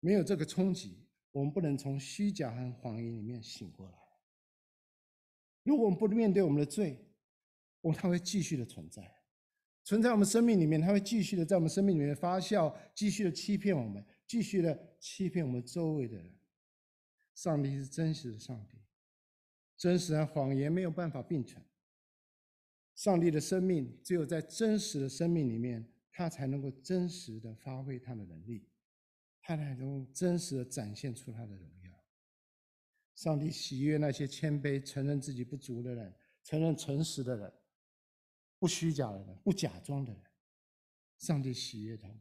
[0.00, 1.05] 没有这个冲击，
[1.36, 3.98] 我们不能从虚假和谎言里面醒过来。
[5.64, 6.98] 如果我们不面对我们的罪，
[7.82, 9.14] 我们它会继续的存在，
[9.84, 16.34] 存在我们生命里面，它会继续的在我们生命里面发酵，继续的欺骗我们，继续的欺骗我们周围的人。
[17.34, 18.78] 上帝是真实的上帝，
[19.76, 21.62] 真实和谎言没有办法并存。
[22.94, 28.66] 上帝的生命只有在真实的生命里面，他才能够真实的发挥他的能力，
[29.46, 32.04] 他才能够真实的展现出他的荣耀。
[33.14, 37.54] 上帝喜悦那些谦卑、承认自己不足的人，承认诚实的人，
[38.58, 40.20] 不虚假的人，不假装的人。
[41.18, 42.18] 上帝喜悦他们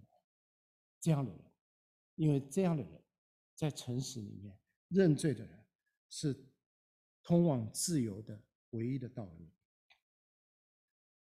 [1.02, 1.42] 这样的人，
[2.14, 3.04] 因为这样的人
[3.56, 4.56] 在诚实里面
[4.90, 5.66] 认罪的人，
[6.08, 6.48] 是
[7.24, 9.50] 通往自由的唯一的道路。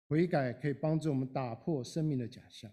[0.06, 2.72] 悔改可以帮助我们打破生命的假象。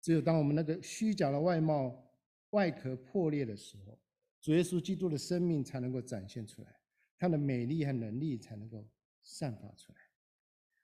[0.00, 2.07] 只有当我们那个虚假的外貌
[2.50, 3.98] 外壳破裂的时候，
[4.40, 6.80] 主耶稣基督的生命才能够展现出来，
[7.18, 8.86] 他的美丽和能力才能够
[9.22, 9.98] 散发出来。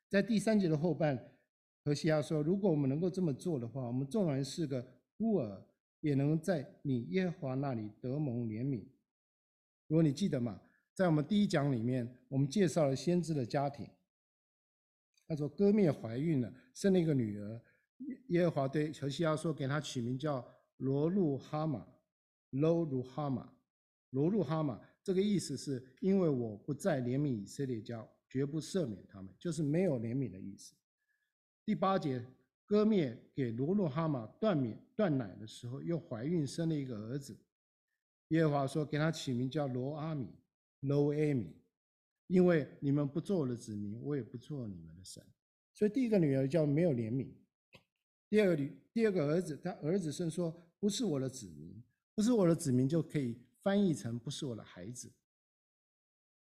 [0.09, 1.33] 在第三节的后半，
[1.85, 5.67] 何西阿说：“如果我们能够这么做的话，我们纵然是个孤儿，
[6.01, 8.85] 也能在你耶和华那里得蒙怜悯。”
[9.89, 10.61] 如果你记得嘛，
[10.95, 13.89] 在我们第一讲里面，我们介绍了先知的家庭。
[15.27, 17.61] 他说：“歌篾怀孕了，生了一个女儿。
[18.29, 21.87] 耶和华对何西阿说，给她取名叫罗路哈玛。
[22.51, 23.53] 罗路哈玛，
[24.11, 30.73] 罗路哈玛，这个意思是因为我不再怜悯以色列家，绝不赦免他们，就是没有怜悯的意思。”
[31.67, 32.25] 第八节，
[32.65, 37.37] 割灭给罗路哈玛断奶断奶的时候，又怀孕生了一个儿子。
[38.29, 40.29] 耶和华说：“给他起名叫罗阿米，
[40.79, 41.57] 罗阿米。”
[42.29, 45.21] 因为你们不做我的子民，我也不做你们的神。
[45.73, 47.33] 所以第一个女儿叫没有怜悯，
[48.35, 51.81] 第二个女第二个儿子，他儿子是说不是我的子民，
[52.17, 55.09] 不是我的子民就可以翻译成不是我的孩子。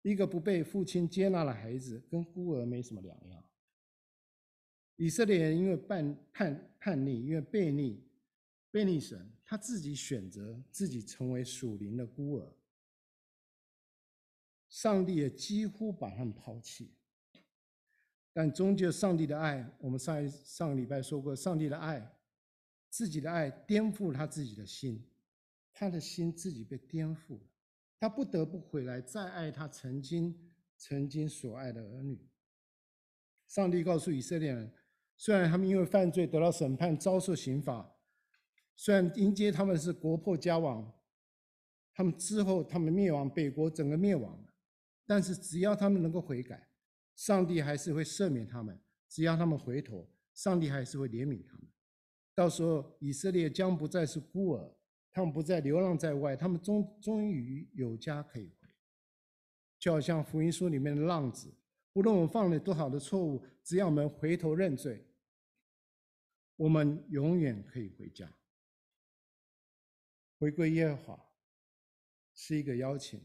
[0.03, 3.45] 一个不被父亲接纳的孩子，跟孤儿没什么两样。
[4.99, 8.01] 以色列人因为叛叛叛逆，因为悖逆
[8.71, 12.55] 悖逆神，他自己选择自己成为属灵的孤儿。
[14.69, 16.95] 上帝也几乎把他们抛弃，
[18.41, 22.11] 但终究上帝的爱，我们上一上个礼拜说过，上帝的爱，
[22.89, 25.07] 自己的爱颠覆他自己的心，
[25.71, 27.43] 他的心自己被颠覆了，
[27.99, 30.35] 他不得不回来再爱他曾经
[30.79, 32.19] 曾经所爱的儿女。
[33.47, 34.73] 上帝告诉以色列人，
[35.19, 37.95] 虽然他们因为犯罪得到审判，遭受刑罚，
[38.75, 40.91] 虽然迎接他们是国破家亡，
[41.93, 44.55] 他们之后他们灭亡，北国整个灭亡了。
[45.05, 46.70] 但是只要他们能够悔改，
[47.21, 48.75] 上帝还是会赦免他们；
[49.07, 51.69] 只要他们回头，上帝还是会怜悯他们。
[52.35, 54.75] 到时候，以色列将不再是孤儿，
[55.13, 58.67] 他们不再流浪在外，他们终终于有家可以回。
[59.79, 61.55] 就好像福音书里面的浪子，
[61.93, 65.07] 无论我们犯了多少的错误，只要我们回头认罪，
[66.57, 68.35] 我们永远可以回家。
[70.39, 71.27] 回归耶和华
[72.33, 73.21] 是一个邀请。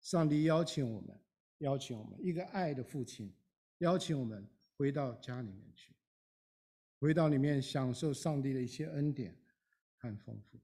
[0.00, 1.20] 上帝邀请我们，
[1.60, 3.32] 邀请我们一个爱的父亲，
[3.78, 4.46] 邀请我们
[4.76, 5.94] 回到家里面去，
[6.98, 9.34] 回到里面享受上帝的一些恩典
[9.96, 10.58] 和丰富。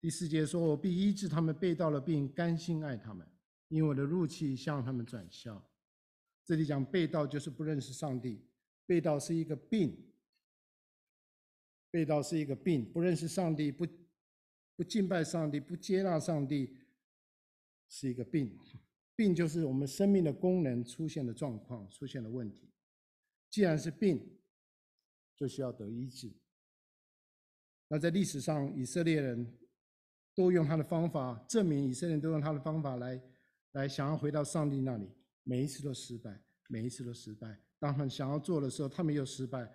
[0.00, 3.26] 第四节说：“我必医治他们背道了病，甘心爱他们，
[3.68, 5.62] 因为我的怒气向他们转消。”
[6.44, 8.46] 这里讲背道就是不认识上帝，
[8.84, 10.12] 背道是一个病，
[11.90, 13.86] 背道是一个病，不认识上帝，不
[14.76, 16.76] 不敬拜上帝，不接纳上帝。
[17.86, 18.58] 是一个病，
[19.16, 22.70] 病就是我们生命的功能出现的状况，出现了问题。
[23.50, 24.38] 既然是病，
[25.36, 26.32] 就需要得医治。
[27.86, 29.56] 那在历史上，以色列人
[30.34, 33.22] 都用他的方法证明，以色列人都用他的方法来
[33.72, 35.08] 来想要回到上帝那里，
[35.44, 37.60] 每一次都失败，每一次都失败。
[37.78, 39.70] 当他们想要做的时候，他们又失败。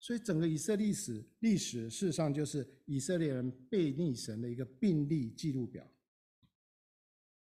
[0.00, 5.88] 所以整个以色列史历史，事实上就是以色列人背逆神的一个病例记录表。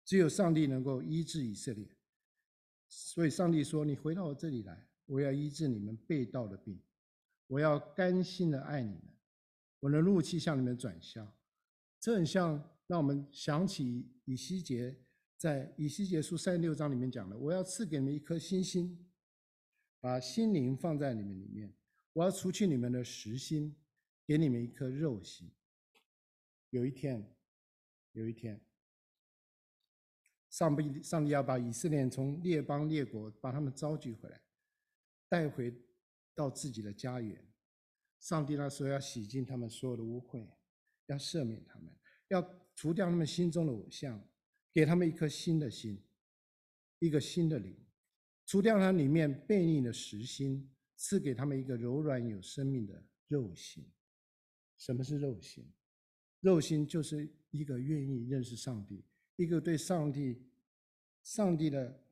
[0.06, 1.86] 只有上帝能够医治以色列，
[2.88, 6.80] 所以上帝说：“你回到我这里来，我要医治你们背道的病，
[7.48, 9.02] 我要甘心的爱你们，
[9.80, 11.30] 我的怒气向你们转向。”
[12.00, 14.96] 这很像让我们想起以西结
[15.38, 19.10] 在以西结书三十六章里面讲的：“我要赐给你们一颗新心，
[20.00, 21.68] 把心灵放在你们里面；
[22.14, 23.76] 我要除去你们的实心，
[24.28, 25.52] 给你们一颗肉心。”
[26.70, 27.36] 有一天，
[28.12, 28.62] 有一天，
[30.56, 34.42] 上帝上帝要把以色列从列邦列国把他们召集回来，
[35.28, 35.70] 带回
[36.34, 37.46] 到自己的家园。
[38.22, 40.48] 上帝那时候要洗净他们所有的污秽，
[41.08, 41.94] 要赦免他们，
[42.30, 42.42] 要
[42.74, 44.26] 除掉他们心中的偶像，
[44.72, 46.02] 给他们一颗新的心，
[47.00, 47.78] 一个新的灵，
[48.46, 53.86] 除掉他里面悖逆的实心，赐给他们一个柔软有生命的肉心。
[54.78, 55.70] 什么是肉心？
[56.40, 59.04] 肉心就是一个愿意认识上帝，
[59.36, 60.50] 一个对上帝、
[61.24, 62.04] 上帝的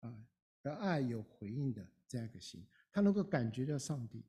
[0.00, 0.26] 啊
[0.62, 2.66] 的爱有回应的这样一个心。
[2.90, 4.24] 他能够感觉到上帝，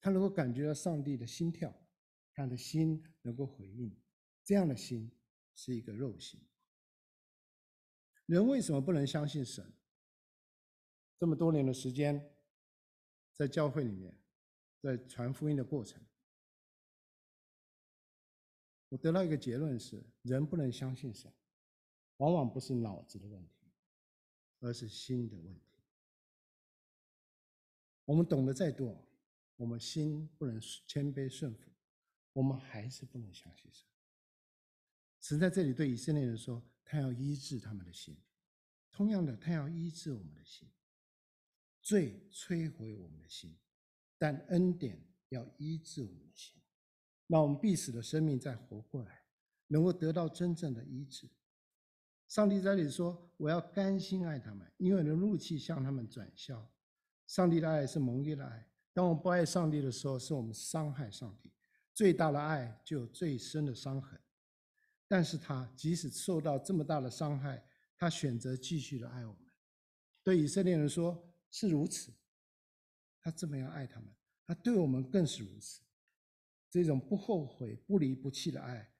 [0.00, 1.74] 他能够感觉到上帝的心跳，
[2.34, 3.94] 他的心能够回应。
[4.44, 5.10] 这样的心
[5.54, 6.40] 是一个肉心。
[8.26, 9.72] 人为什么不能相信神？
[11.18, 12.34] 这么多年的时间，
[13.32, 14.16] 在教会里面，
[14.80, 16.02] 在传福音的过程。
[18.88, 21.32] 我得到一个结论是：人不能相信神，
[22.22, 23.66] 往往不是脑子的问题，
[24.60, 25.80] 而是心的问题。
[28.04, 28.96] 我们懂得再多，
[29.56, 31.68] 我们心不能谦卑顺服，
[32.32, 33.84] 我们还是不能相信神。
[35.20, 38.16] 神在这里对以色列人说：“他要医治他们的心。”
[38.92, 40.68] 同样的，他要医治我们的心。
[41.80, 43.52] 罪摧毁我们的心，
[44.16, 46.62] 但恩典要医治我们的心。
[47.26, 49.24] 让我们必死的生命再活过来，
[49.66, 51.28] 能够得到真正的医治。
[52.32, 56.66] 上帝在这里说：“我要甘心爱他们，因为我的怒气向他们转消。”
[57.28, 58.66] 上帝的爱是蒙蔽的爱。
[58.94, 61.52] 当我们不爱上帝的时候，是我们伤害上帝。
[61.92, 64.18] 最大的爱就有最深的伤痕。
[65.06, 67.62] 但是他即使受到这么大的伤害，
[67.98, 69.52] 他选择继续的爱我们。
[70.24, 72.14] 对以色列人说是如此，
[73.20, 74.08] 他这么样爱他们，
[74.46, 75.82] 他对我们更是如此。
[76.70, 78.90] 这种不后悔、不离不弃的爱，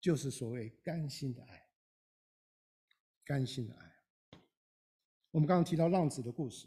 [0.00, 1.59] 就是所谓甘心的爱。
[3.30, 3.92] 甘心的爱。
[5.30, 6.66] 我们刚刚提到浪子的故事，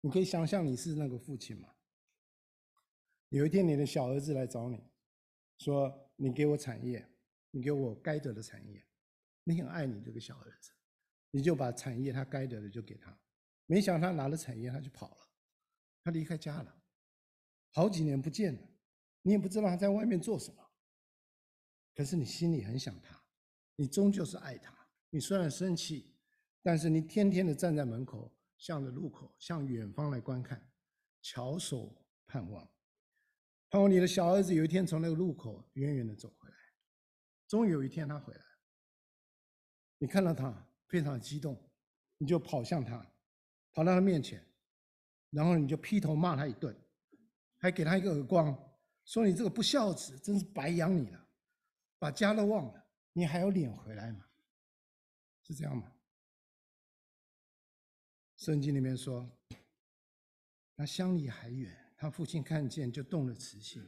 [0.00, 1.74] 你可以想象你是那个父亲吗？
[3.30, 4.80] 有一天你的小儿子来找你，
[5.58, 7.04] 说：“你给我产业，
[7.50, 8.86] 你给我该得的产业。”
[9.42, 10.70] 你很爱你这个小儿子。
[11.32, 13.20] 你就把产业他该得的就给他，
[13.66, 15.28] 没想到他拿了产业他就跑了，
[16.04, 16.82] 他离开家了，
[17.72, 18.68] 好几年不见了，
[19.22, 20.62] 你也不知道他在外面做什么。
[21.94, 23.20] 可是你心里很想他，
[23.76, 24.74] 你终究是爱他。
[25.10, 26.14] 你虽然生气，
[26.62, 30.70] 但是你天天的站在门口，向着路口，向远方来观看，
[31.22, 32.68] 翘首盼望，
[33.68, 36.54] 盼望你的小儿子有一天从那个路口远远的走回来。
[37.48, 38.44] 终于有一天他回来，
[39.98, 40.66] 你看到他。
[40.90, 41.56] 非常激动，
[42.18, 42.98] 你就跑向他，
[43.70, 44.44] 跑到他面前，
[45.30, 46.76] 然后你就劈头骂他一顿，
[47.58, 48.69] 还给他一个耳光，
[49.10, 51.26] 说你这个不孝子，真是白养你了，
[51.98, 54.24] 把家都忘了，你还有脸回来吗？
[55.42, 55.92] 是这样吗？
[58.36, 59.28] 圣经里面说，
[60.76, 63.84] 那相离还远，他父亲看见就动了慈心，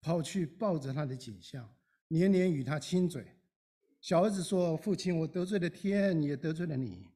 [0.00, 1.68] 跑去抱着他的颈项，
[2.06, 3.26] 年年与他亲嘴。
[4.00, 7.10] 小儿子说：“父亲，我得罪了天，也得罪了你。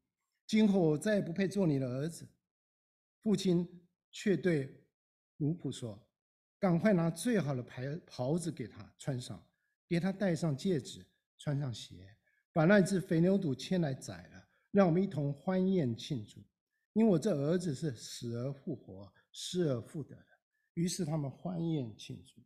[0.49, 2.27] 今后我再也不配做你的儿子。”
[3.23, 4.85] 父亲却对
[5.37, 5.97] 奴仆说
[6.61, 9.43] ：“赶快拿最好的袍袍子给他穿上，
[9.89, 11.05] 给他戴上戒指，
[11.39, 12.17] 穿上鞋，
[12.53, 16.39] 把那只肥牛犊牵来宰了，让我们一同欢宴庆祝。
[16.93, 20.27] 因为我这儿子是死而复活、失而复得的。”
[20.75, 22.41] 于是他们欢宴庆祝。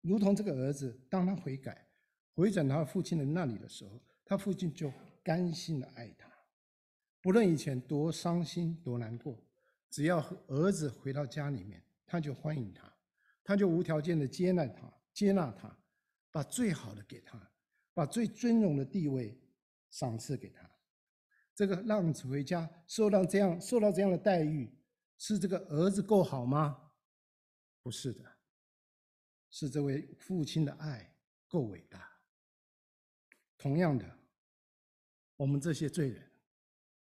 [0.00, 1.88] 如同这个儿子，当他悔改、
[2.34, 4.90] 回转他父亲的那里的时候，他父亲就
[5.22, 6.30] 甘心的爱他，
[7.20, 9.47] 不论以前多伤心、多难过，
[9.90, 12.92] 只要儿子回到家里面，他就欢迎他，
[13.42, 15.76] 他就无条件的接纳他、接纳他，
[16.30, 17.50] 把最好的给他，
[17.94, 19.40] 把最尊荣的地位
[19.90, 20.68] 赏赐给他。
[21.54, 24.72] 这个浪子回家受到这样受到这样的待遇，
[25.16, 26.92] 是这个儿子够好吗？
[27.82, 28.24] 不是的。
[29.50, 31.16] 是这位父亲的爱
[31.48, 32.06] 够伟大。
[33.56, 34.18] 同样的，
[35.36, 36.30] 我们这些罪人，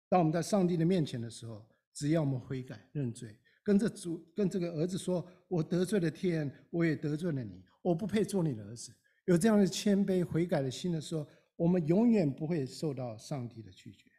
[0.08, 8.92] 当我们在上帝的面前的时候，只要我们悔改认罪，跟这主跟这个儿子说：“我得罪了天，我也得罪了你，我不配做你的儿子。”
[9.24, 11.26] 有这样的谦卑悔改的心的时候，
[11.56, 14.10] 我们永远不会受到上帝的拒绝，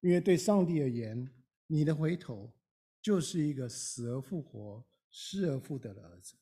[0.00, 1.30] 因为对上帝而言，
[1.66, 2.50] 你的回头
[3.02, 6.34] 就是一个死而复活、失而复得的儿子。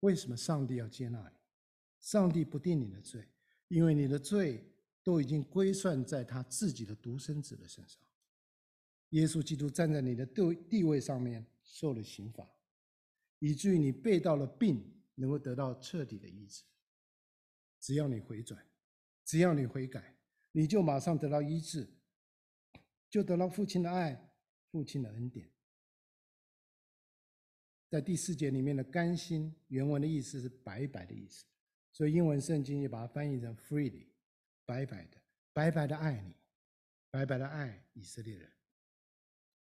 [0.00, 1.36] 为什么上帝要接纳你？
[2.00, 3.24] 上帝不定你的罪，
[3.68, 4.68] 因为你的罪
[5.04, 8.02] 都已经归算在他自己的独生子的身上。
[9.14, 12.44] 耶稣基督站在你的地地位上面受了刑罚，
[13.38, 14.84] 以至于你背到了病
[15.14, 16.64] 能够得到彻底的医治。
[17.78, 18.60] 只要你回转，
[19.24, 20.16] 只要你悔改，
[20.50, 21.88] 你就马上得到医治，
[23.08, 24.32] 就得到父亲的爱，
[24.72, 25.48] 父亲的恩典。
[27.88, 31.44] 在第四节里面的“甘心”原文的意思是“白白”的意思，
[31.92, 34.08] 所以英文圣经也把它翻译成 “freely”，
[34.64, 36.34] 白白的，白白的爱你，
[37.12, 38.50] 白白的爱以色列人，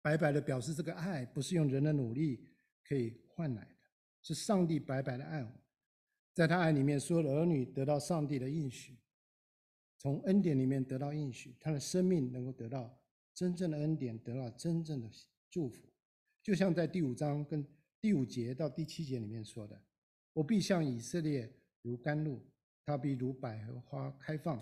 [0.04, 2.48] 白白的表示这个爱不是用人的努力
[2.84, 3.76] 可以换来的，
[4.22, 5.52] 是上帝白白的爱我，
[6.36, 8.96] 在他爱里面，所有的儿女得到上帝的应许，
[9.98, 12.96] 从恩典里面得到应许，他的生命能够得到
[13.34, 15.10] 真正的恩典，得到真正的
[15.50, 15.92] 祝福，
[16.44, 17.66] 就像在第五章跟。
[18.04, 19.82] 第五节到第七节里面说的
[20.36, 21.50] ：“我必向以色列
[21.84, 22.46] 如甘露，
[22.84, 24.62] 他必如百合花开放，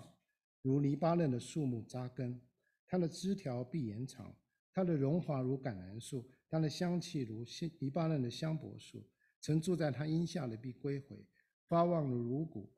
[0.62, 2.40] 如黎巴嫩的树木扎根。
[2.86, 4.32] 他的枝条必延长，
[4.72, 7.44] 它的荣华如橄榄树，它的香气如
[7.78, 9.06] 黎巴嫩的香柏树。
[9.40, 11.26] 曾住在他荫下的必归回，
[11.66, 12.72] 发旺如乳谷，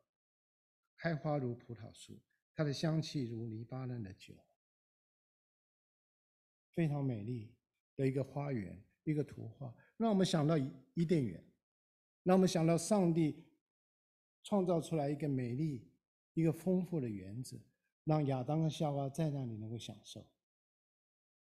[0.96, 2.18] 开花如葡萄树。
[2.54, 4.34] 它的香气如黎巴嫩的酒，
[6.72, 7.54] 非常美丽
[7.96, 11.44] 的一个花园，一个图画。”让我们想到伊伊甸园，
[12.22, 13.44] 让我们想到上帝
[14.42, 15.92] 创造出来一个美丽、
[16.32, 17.60] 一个丰富的园子，
[18.04, 20.26] 让亚当和夏娃在那里能够享受。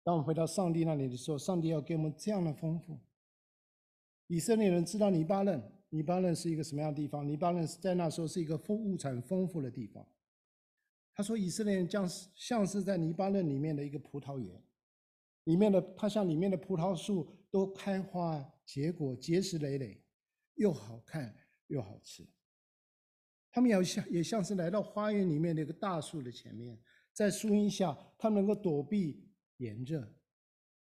[0.07, 2.97] 当我们回到上帝那里的时候，上帝要给我们这样的丰富。
[4.27, 7.27] 以色列人知道黎巴嫩，黎巴嫩是一个什么样的地方？
[7.27, 10.07] 黎巴嫩在那时候是一个丰物产丰富的地方。
[11.13, 14.63] 他说，以色列人将像是在黎巴嫩里面的一个葡萄园，
[15.43, 17.27] 里面的他像里面的葡萄树。
[17.49, 20.03] 都开花结果，结实累累，
[20.55, 21.33] 又好看
[21.67, 22.27] 又好吃。
[23.51, 26.77] 他们也像也像是来到花园里面的一个大树的前面，
[27.13, 29.26] 在树荫下，他能够躲避
[29.57, 30.13] 炎热，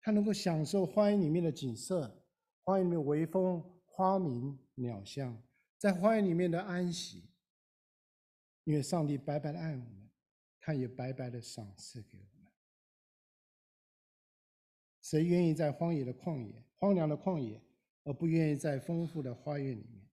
[0.02, 2.24] 他能够享受花园里面的景色，
[2.64, 5.42] 花园里面微风、花鸣、鸟香，
[5.78, 7.30] 在花园里面的安息。
[8.64, 10.10] 因为上帝白白的爱我们，
[10.60, 12.52] 他也白白的赏赐给我们。
[15.02, 17.60] 谁愿意在荒野的旷野、荒凉的旷野，
[18.04, 20.08] 而不愿意在丰富的花园里面？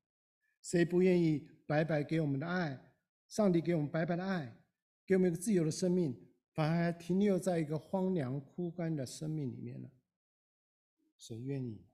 [0.62, 2.94] 谁不愿意白白给我们的爱？
[3.28, 4.57] 上帝给我们白白的爱，
[5.07, 6.28] 给我们一个自由的生命，
[6.59, 9.89] 反而停留在一个荒凉枯干的生命里面呢？
[11.17, 11.87] 谁愿意？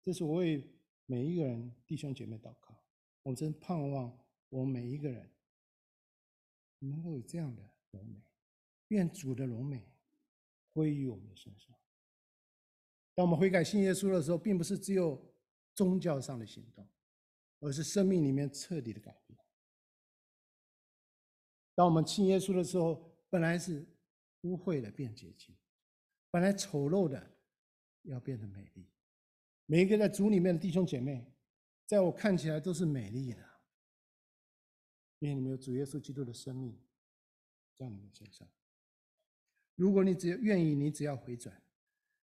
[0.00, 0.72] 这是我为
[1.06, 2.80] 每一个人弟兄姐妹祷告。
[3.24, 4.16] 我真盼望
[4.50, 5.28] 我们每一个人
[6.78, 8.22] 能够有这样的荣美，
[8.86, 9.84] 愿主的荣美。
[10.72, 11.74] 归于我们的身上。
[13.16, 15.20] 当我们悔改信耶稣的时候，并不是只有
[15.74, 16.88] 宗教上的行动，
[17.58, 19.35] 而是生命里面彻底的改变。
[21.76, 23.00] 当我们信耶稣的时候，
[23.30, 23.86] 本来是
[24.40, 25.54] 污秽的变洁净，
[26.30, 27.30] 本来丑陋的
[28.02, 28.86] 要变得美丽。
[29.66, 31.30] 每一个在主里面的弟兄姐妹，
[31.84, 33.44] 在我看起来都是美丽的，
[35.18, 36.76] 因为你们有主耶稣基督的生命
[37.76, 38.48] 在你们身上。
[39.74, 41.60] 如果你只要愿意，你只要回转，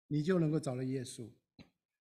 [0.08, 1.30] 你就能够找到耶稣，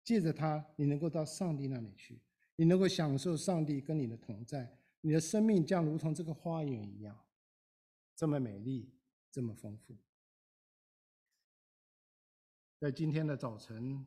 [0.02, 2.18] 借着他，你能够到上帝那里去，
[2.56, 7.23] 你能够享受上帝跟你的同在，你的生命将如同这个花园一样，
[8.16, 8.92] 这么美丽，
[9.30, 9.96] 这么丰富。
[12.78, 14.06] 在今天的早晨，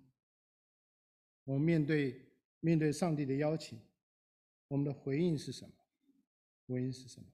[1.44, 2.30] 我们面对
[2.60, 3.80] 面对上帝的邀请，
[4.68, 5.74] 我们的回应是什么？
[6.68, 7.28] 回应是什么？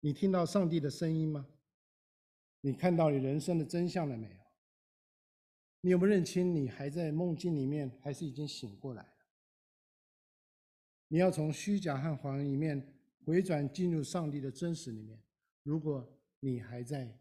[0.00, 1.46] 你听到上帝的声音吗？
[2.60, 4.36] 你看到你人生的真相了没有？
[5.80, 9.12] 你有没有认清你还在梦境里面，还是已经醒过来了？
[11.06, 15.22] 你要从虚假和谎言里面回转，进入上帝的真实里面。
[15.62, 17.18] 如果你还在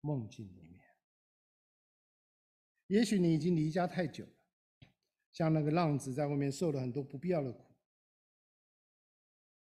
[0.00, 0.80] 梦境里面，
[2.86, 4.32] 也许你已经离家太久了，
[5.32, 7.74] 像那个浪子在外面受了很多不必要的苦。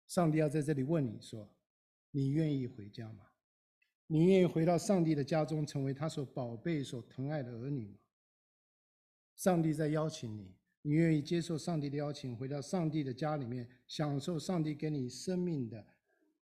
[0.08, 1.50] 上帝要在这里问你说：
[2.12, 3.32] 你愿意回家吗？
[4.08, 7.98] 你愿意回到上帝的家中，成为他所宝贝、所疼爱的儿女吗？
[9.36, 15.88] 上帝在邀请你，你愿意接受上帝的邀请，回到上帝的家里面，享受上帝给你生命的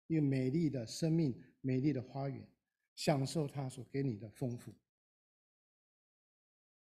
[0.09, 2.47] 一个美丽的生命、美丽的花园，
[2.97, 4.75] 享受他所给你的丰富。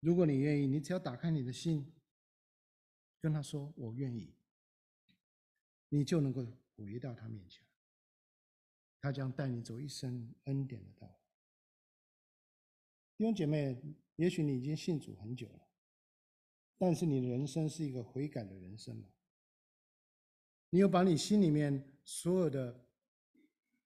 [0.00, 1.92] 如果你愿意，你只要打开你的心，
[3.20, 4.34] 跟他说“我愿意”，
[5.90, 7.62] 你就能够回到他面前。
[9.02, 11.14] 他将带你走一生恩典的道路。
[13.16, 13.78] 弟兄姐妹，
[14.16, 15.68] 也许你已经信主很久了，
[16.78, 19.04] 但是你的人生是一个悔改的人生吗？
[20.70, 22.88] 你有把你心里面所有的、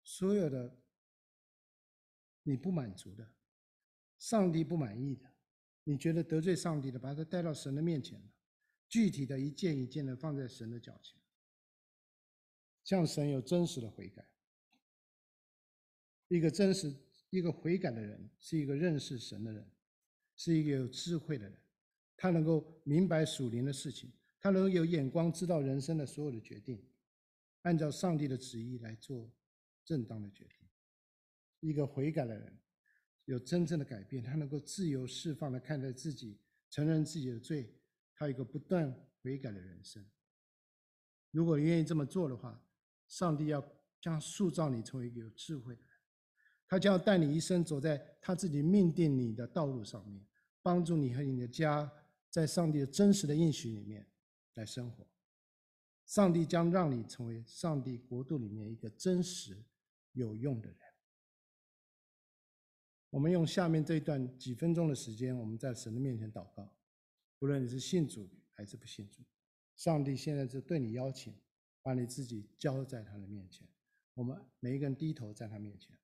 [0.09, 0.72] 所有的
[2.44, 3.28] 你不满足的，
[4.20, 5.28] 上帝不满意的，
[5.82, 8.22] 你觉得得罪上帝的，把他带到神的面前，
[8.88, 11.20] 具体的一件一件的放在神的脚前，
[12.84, 14.24] 向神有真实的悔改。
[16.28, 16.94] 一个真实、
[17.30, 19.68] 一个悔改的人，是一个认识神的人，
[20.36, 21.59] 是一个有智慧的人，
[22.16, 26.80] 他能够明白属灵的事情，他能够有眼光，知道人生的所有的决定，
[27.62, 29.28] 按照上帝的旨意来做
[29.87, 30.68] 正当的决定。
[31.61, 32.59] 一个悔改的人，
[33.24, 37.74] 有真正的改变，他能够自由释放的看待自己，承认自己的罪，
[38.14, 40.05] 他有一个不断悔改的人生。
[41.30, 42.62] 如果你愿意这么做的话，
[43.09, 43.66] 上帝要
[44.01, 45.91] 将塑造你成为一个有智慧的人。
[46.68, 50.26] 他将要带你一生走在他自己命定你的道路上面，
[50.62, 51.91] 帮助你和你的家
[52.28, 54.07] 在上帝的真实的应许里面
[54.55, 55.07] 来生活。
[56.05, 59.64] 上帝将让你成为上帝国度里面一个真实
[60.16, 60.78] 有用的人。
[63.10, 66.74] 我们用下面这一段几分钟的时间，我们在神的面前祷告。
[67.38, 69.22] 无论你是信主还是不信主，
[69.76, 71.34] 上帝现在是对你邀请，
[71.82, 73.68] 把你自己交在他的面前。
[74.14, 75.96] 我们每一个人低头在他面前。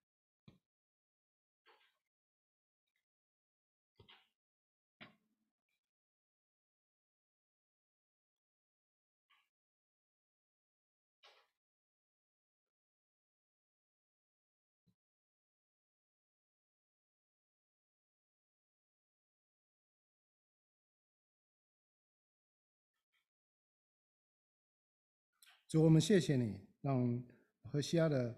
[25.72, 27.18] 主，我们谢谢你，让
[27.62, 28.34] 何西阿的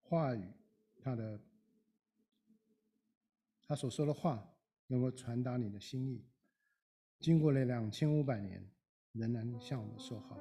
[0.00, 0.40] 话语，
[1.02, 1.38] 他的
[3.68, 4.42] 他所说的话，
[4.86, 6.24] 能够传达你的心意。
[7.20, 8.66] 经过了两千五百年，
[9.12, 10.38] 仍然向我们说好。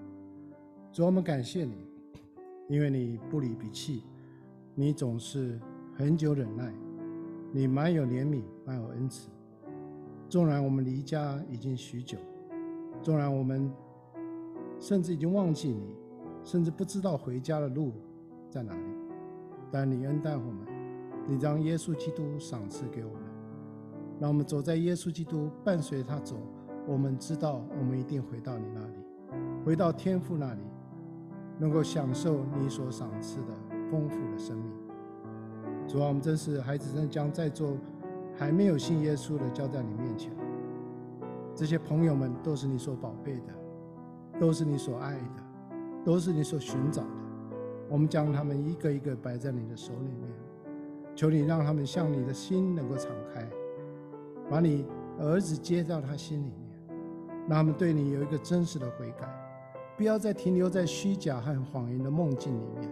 [0.93, 1.75] 主，我们感谢你，
[2.69, 4.01] 因为你不离不弃，
[4.73, 5.59] 你总是
[5.97, 6.73] 恒久忍耐，
[7.51, 9.29] 你满有怜悯，满有恩慈。
[10.29, 12.17] 纵然我们离家已经许久，
[13.03, 13.69] 纵然我们
[14.79, 16.04] 甚至已经忘记你。
[16.45, 17.91] 甚至不知道回家的路
[18.49, 18.83] 在哪里，
[19.71, 20.67] 但你恩待我们，
[21.27, 23.21] 你将耶稣基督赏赐给我们，
[24.19, 26.37] 让我们走在耶稣基督伴随他走。
[26.87, 28.97] 我们知道，我们一定回到你那里，
[29.65, 30.61] 回到天父那里，
[31.57, 33.47] 能够享受你所赏赐的
[33.89, 34.71] 丰富的生命。
[35.87, 37.75] 主啊，我们真是孩子，真将在座
[38.35, 40.31] 还没有信耶稣的交在你面前。
[41.55, 45.44] 这些朋友们都是你所宝贝的，都是你所爱的。
[46.05, 47.09] 都是你所寻找的，
[47.89, 50.31] 我们将他们一个一个摆在你的手里面，
[51.15, 53.49] 求你让他们向你的心能够敞开，
[54.47, 54.85] 把你
[55.19, 56.97] 儿子接到他心里面，
[57.49, 59.27] 让他们对你有一个真实的悔改，
[59.97, 62.89] 不要再停留在虚假和谎言的梦境里面。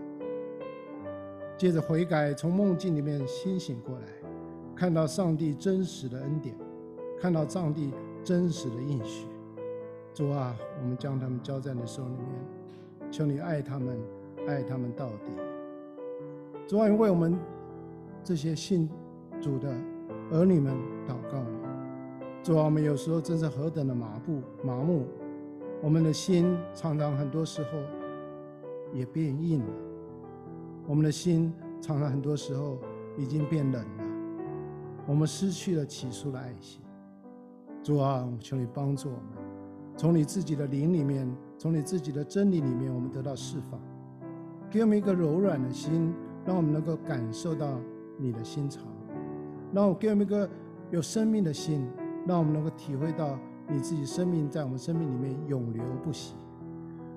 [1.56, 4.08] 借着悔改，从梦境里面清醒过来，
[4.76, 6.56] 看到上帝真实的恩典，
[7.22, 7.94] 看到上帝
[8.24, 9.28] 真实的应许。
[10.16, 12.63] 主啊，我们将他们交在你手里面。
[13.14, 13.96] 求你爱他们，
[14.48, 15.30] 爱他们到底。
[16.66, 17.38] 主啊，为我们
[18.24, 18.90] 这些信
[19.40, 19.72] 主的
[20.32, 20.74] 儿女们
[21.08, 21.58] 祷告你。
[22.42, 25.06] 主啊，我们有时候真是何等的麻木麻木，
[25.80, 27.78] 我们的心常常很多时候
[28.92, 29.74] 也变硬了，
[30.88, 32.80] 我们的心常常很多时候
[33.16, 34.04] 已经变冷了，
[35.06, 36.82] 我们失去了起初的爱心。
[37.84, 39.44] 主啊，求你帮助我们。
[39.96, 43.80] 从你自己的灵里面，从你自己的真理里面，我们得到释放，
[44.70, 46.14] 给我们一个柔软的心，
[46.46, 47.80] 让我们能够感受到
[48.18, 48.84] 你的心肠；
[49.72, 50.50] 让我给我们一个
[50.92, 51.88] 有生命的心，
[52.28, 53.40] 让我们能够体会到
[53.70, 56.36] 你自己生命在我们生命里面永流不息；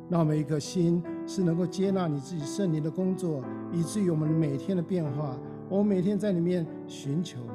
[0.08, 5.36] 让我们一颗心是能够接纳你自己圣灵的工作，以至于我们每天的变化，
[5.68, 7.50] 我们每天在里面寻求你，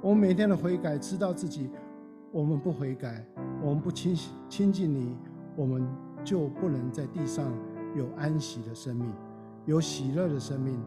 [0.00, 1.68] 我们每天的悔改，知道自己
[2.30, 3.24] 我们不悔改。
[3.60, 4.14] 我们不亲
[4.48, 5.16] 亲近你，
[5.56, 5.84] 我们
[6.28, 7.50] 就不能在地上
[7.96, 9.10] 有安息的生命，
[9.64, 10.78] 有喜乐的生命，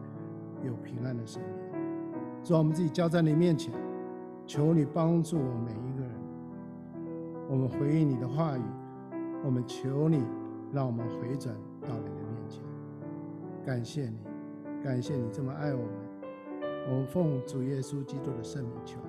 [0.64, 1.82] 有平安的生命。
[2.44, 3.74] 主，我们自己交在你面前，
[4.46, 6.12] 求你帮助我们每一个人。
[7.50, 8.62] 我们回应你的话语，
[9.44, 10.22] 我们求你
[10.72, 12.62] 让我们回转到你的面前。
[13.66, 14.18] 感谢你，
[14.80, 15.88] 感谢你这么爱我们。
[16.88, 19.00] 我们奉主耶稣基督的圣名求。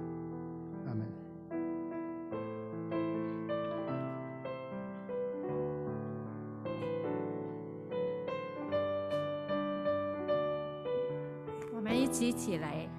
[12.44, 12.93] 起来。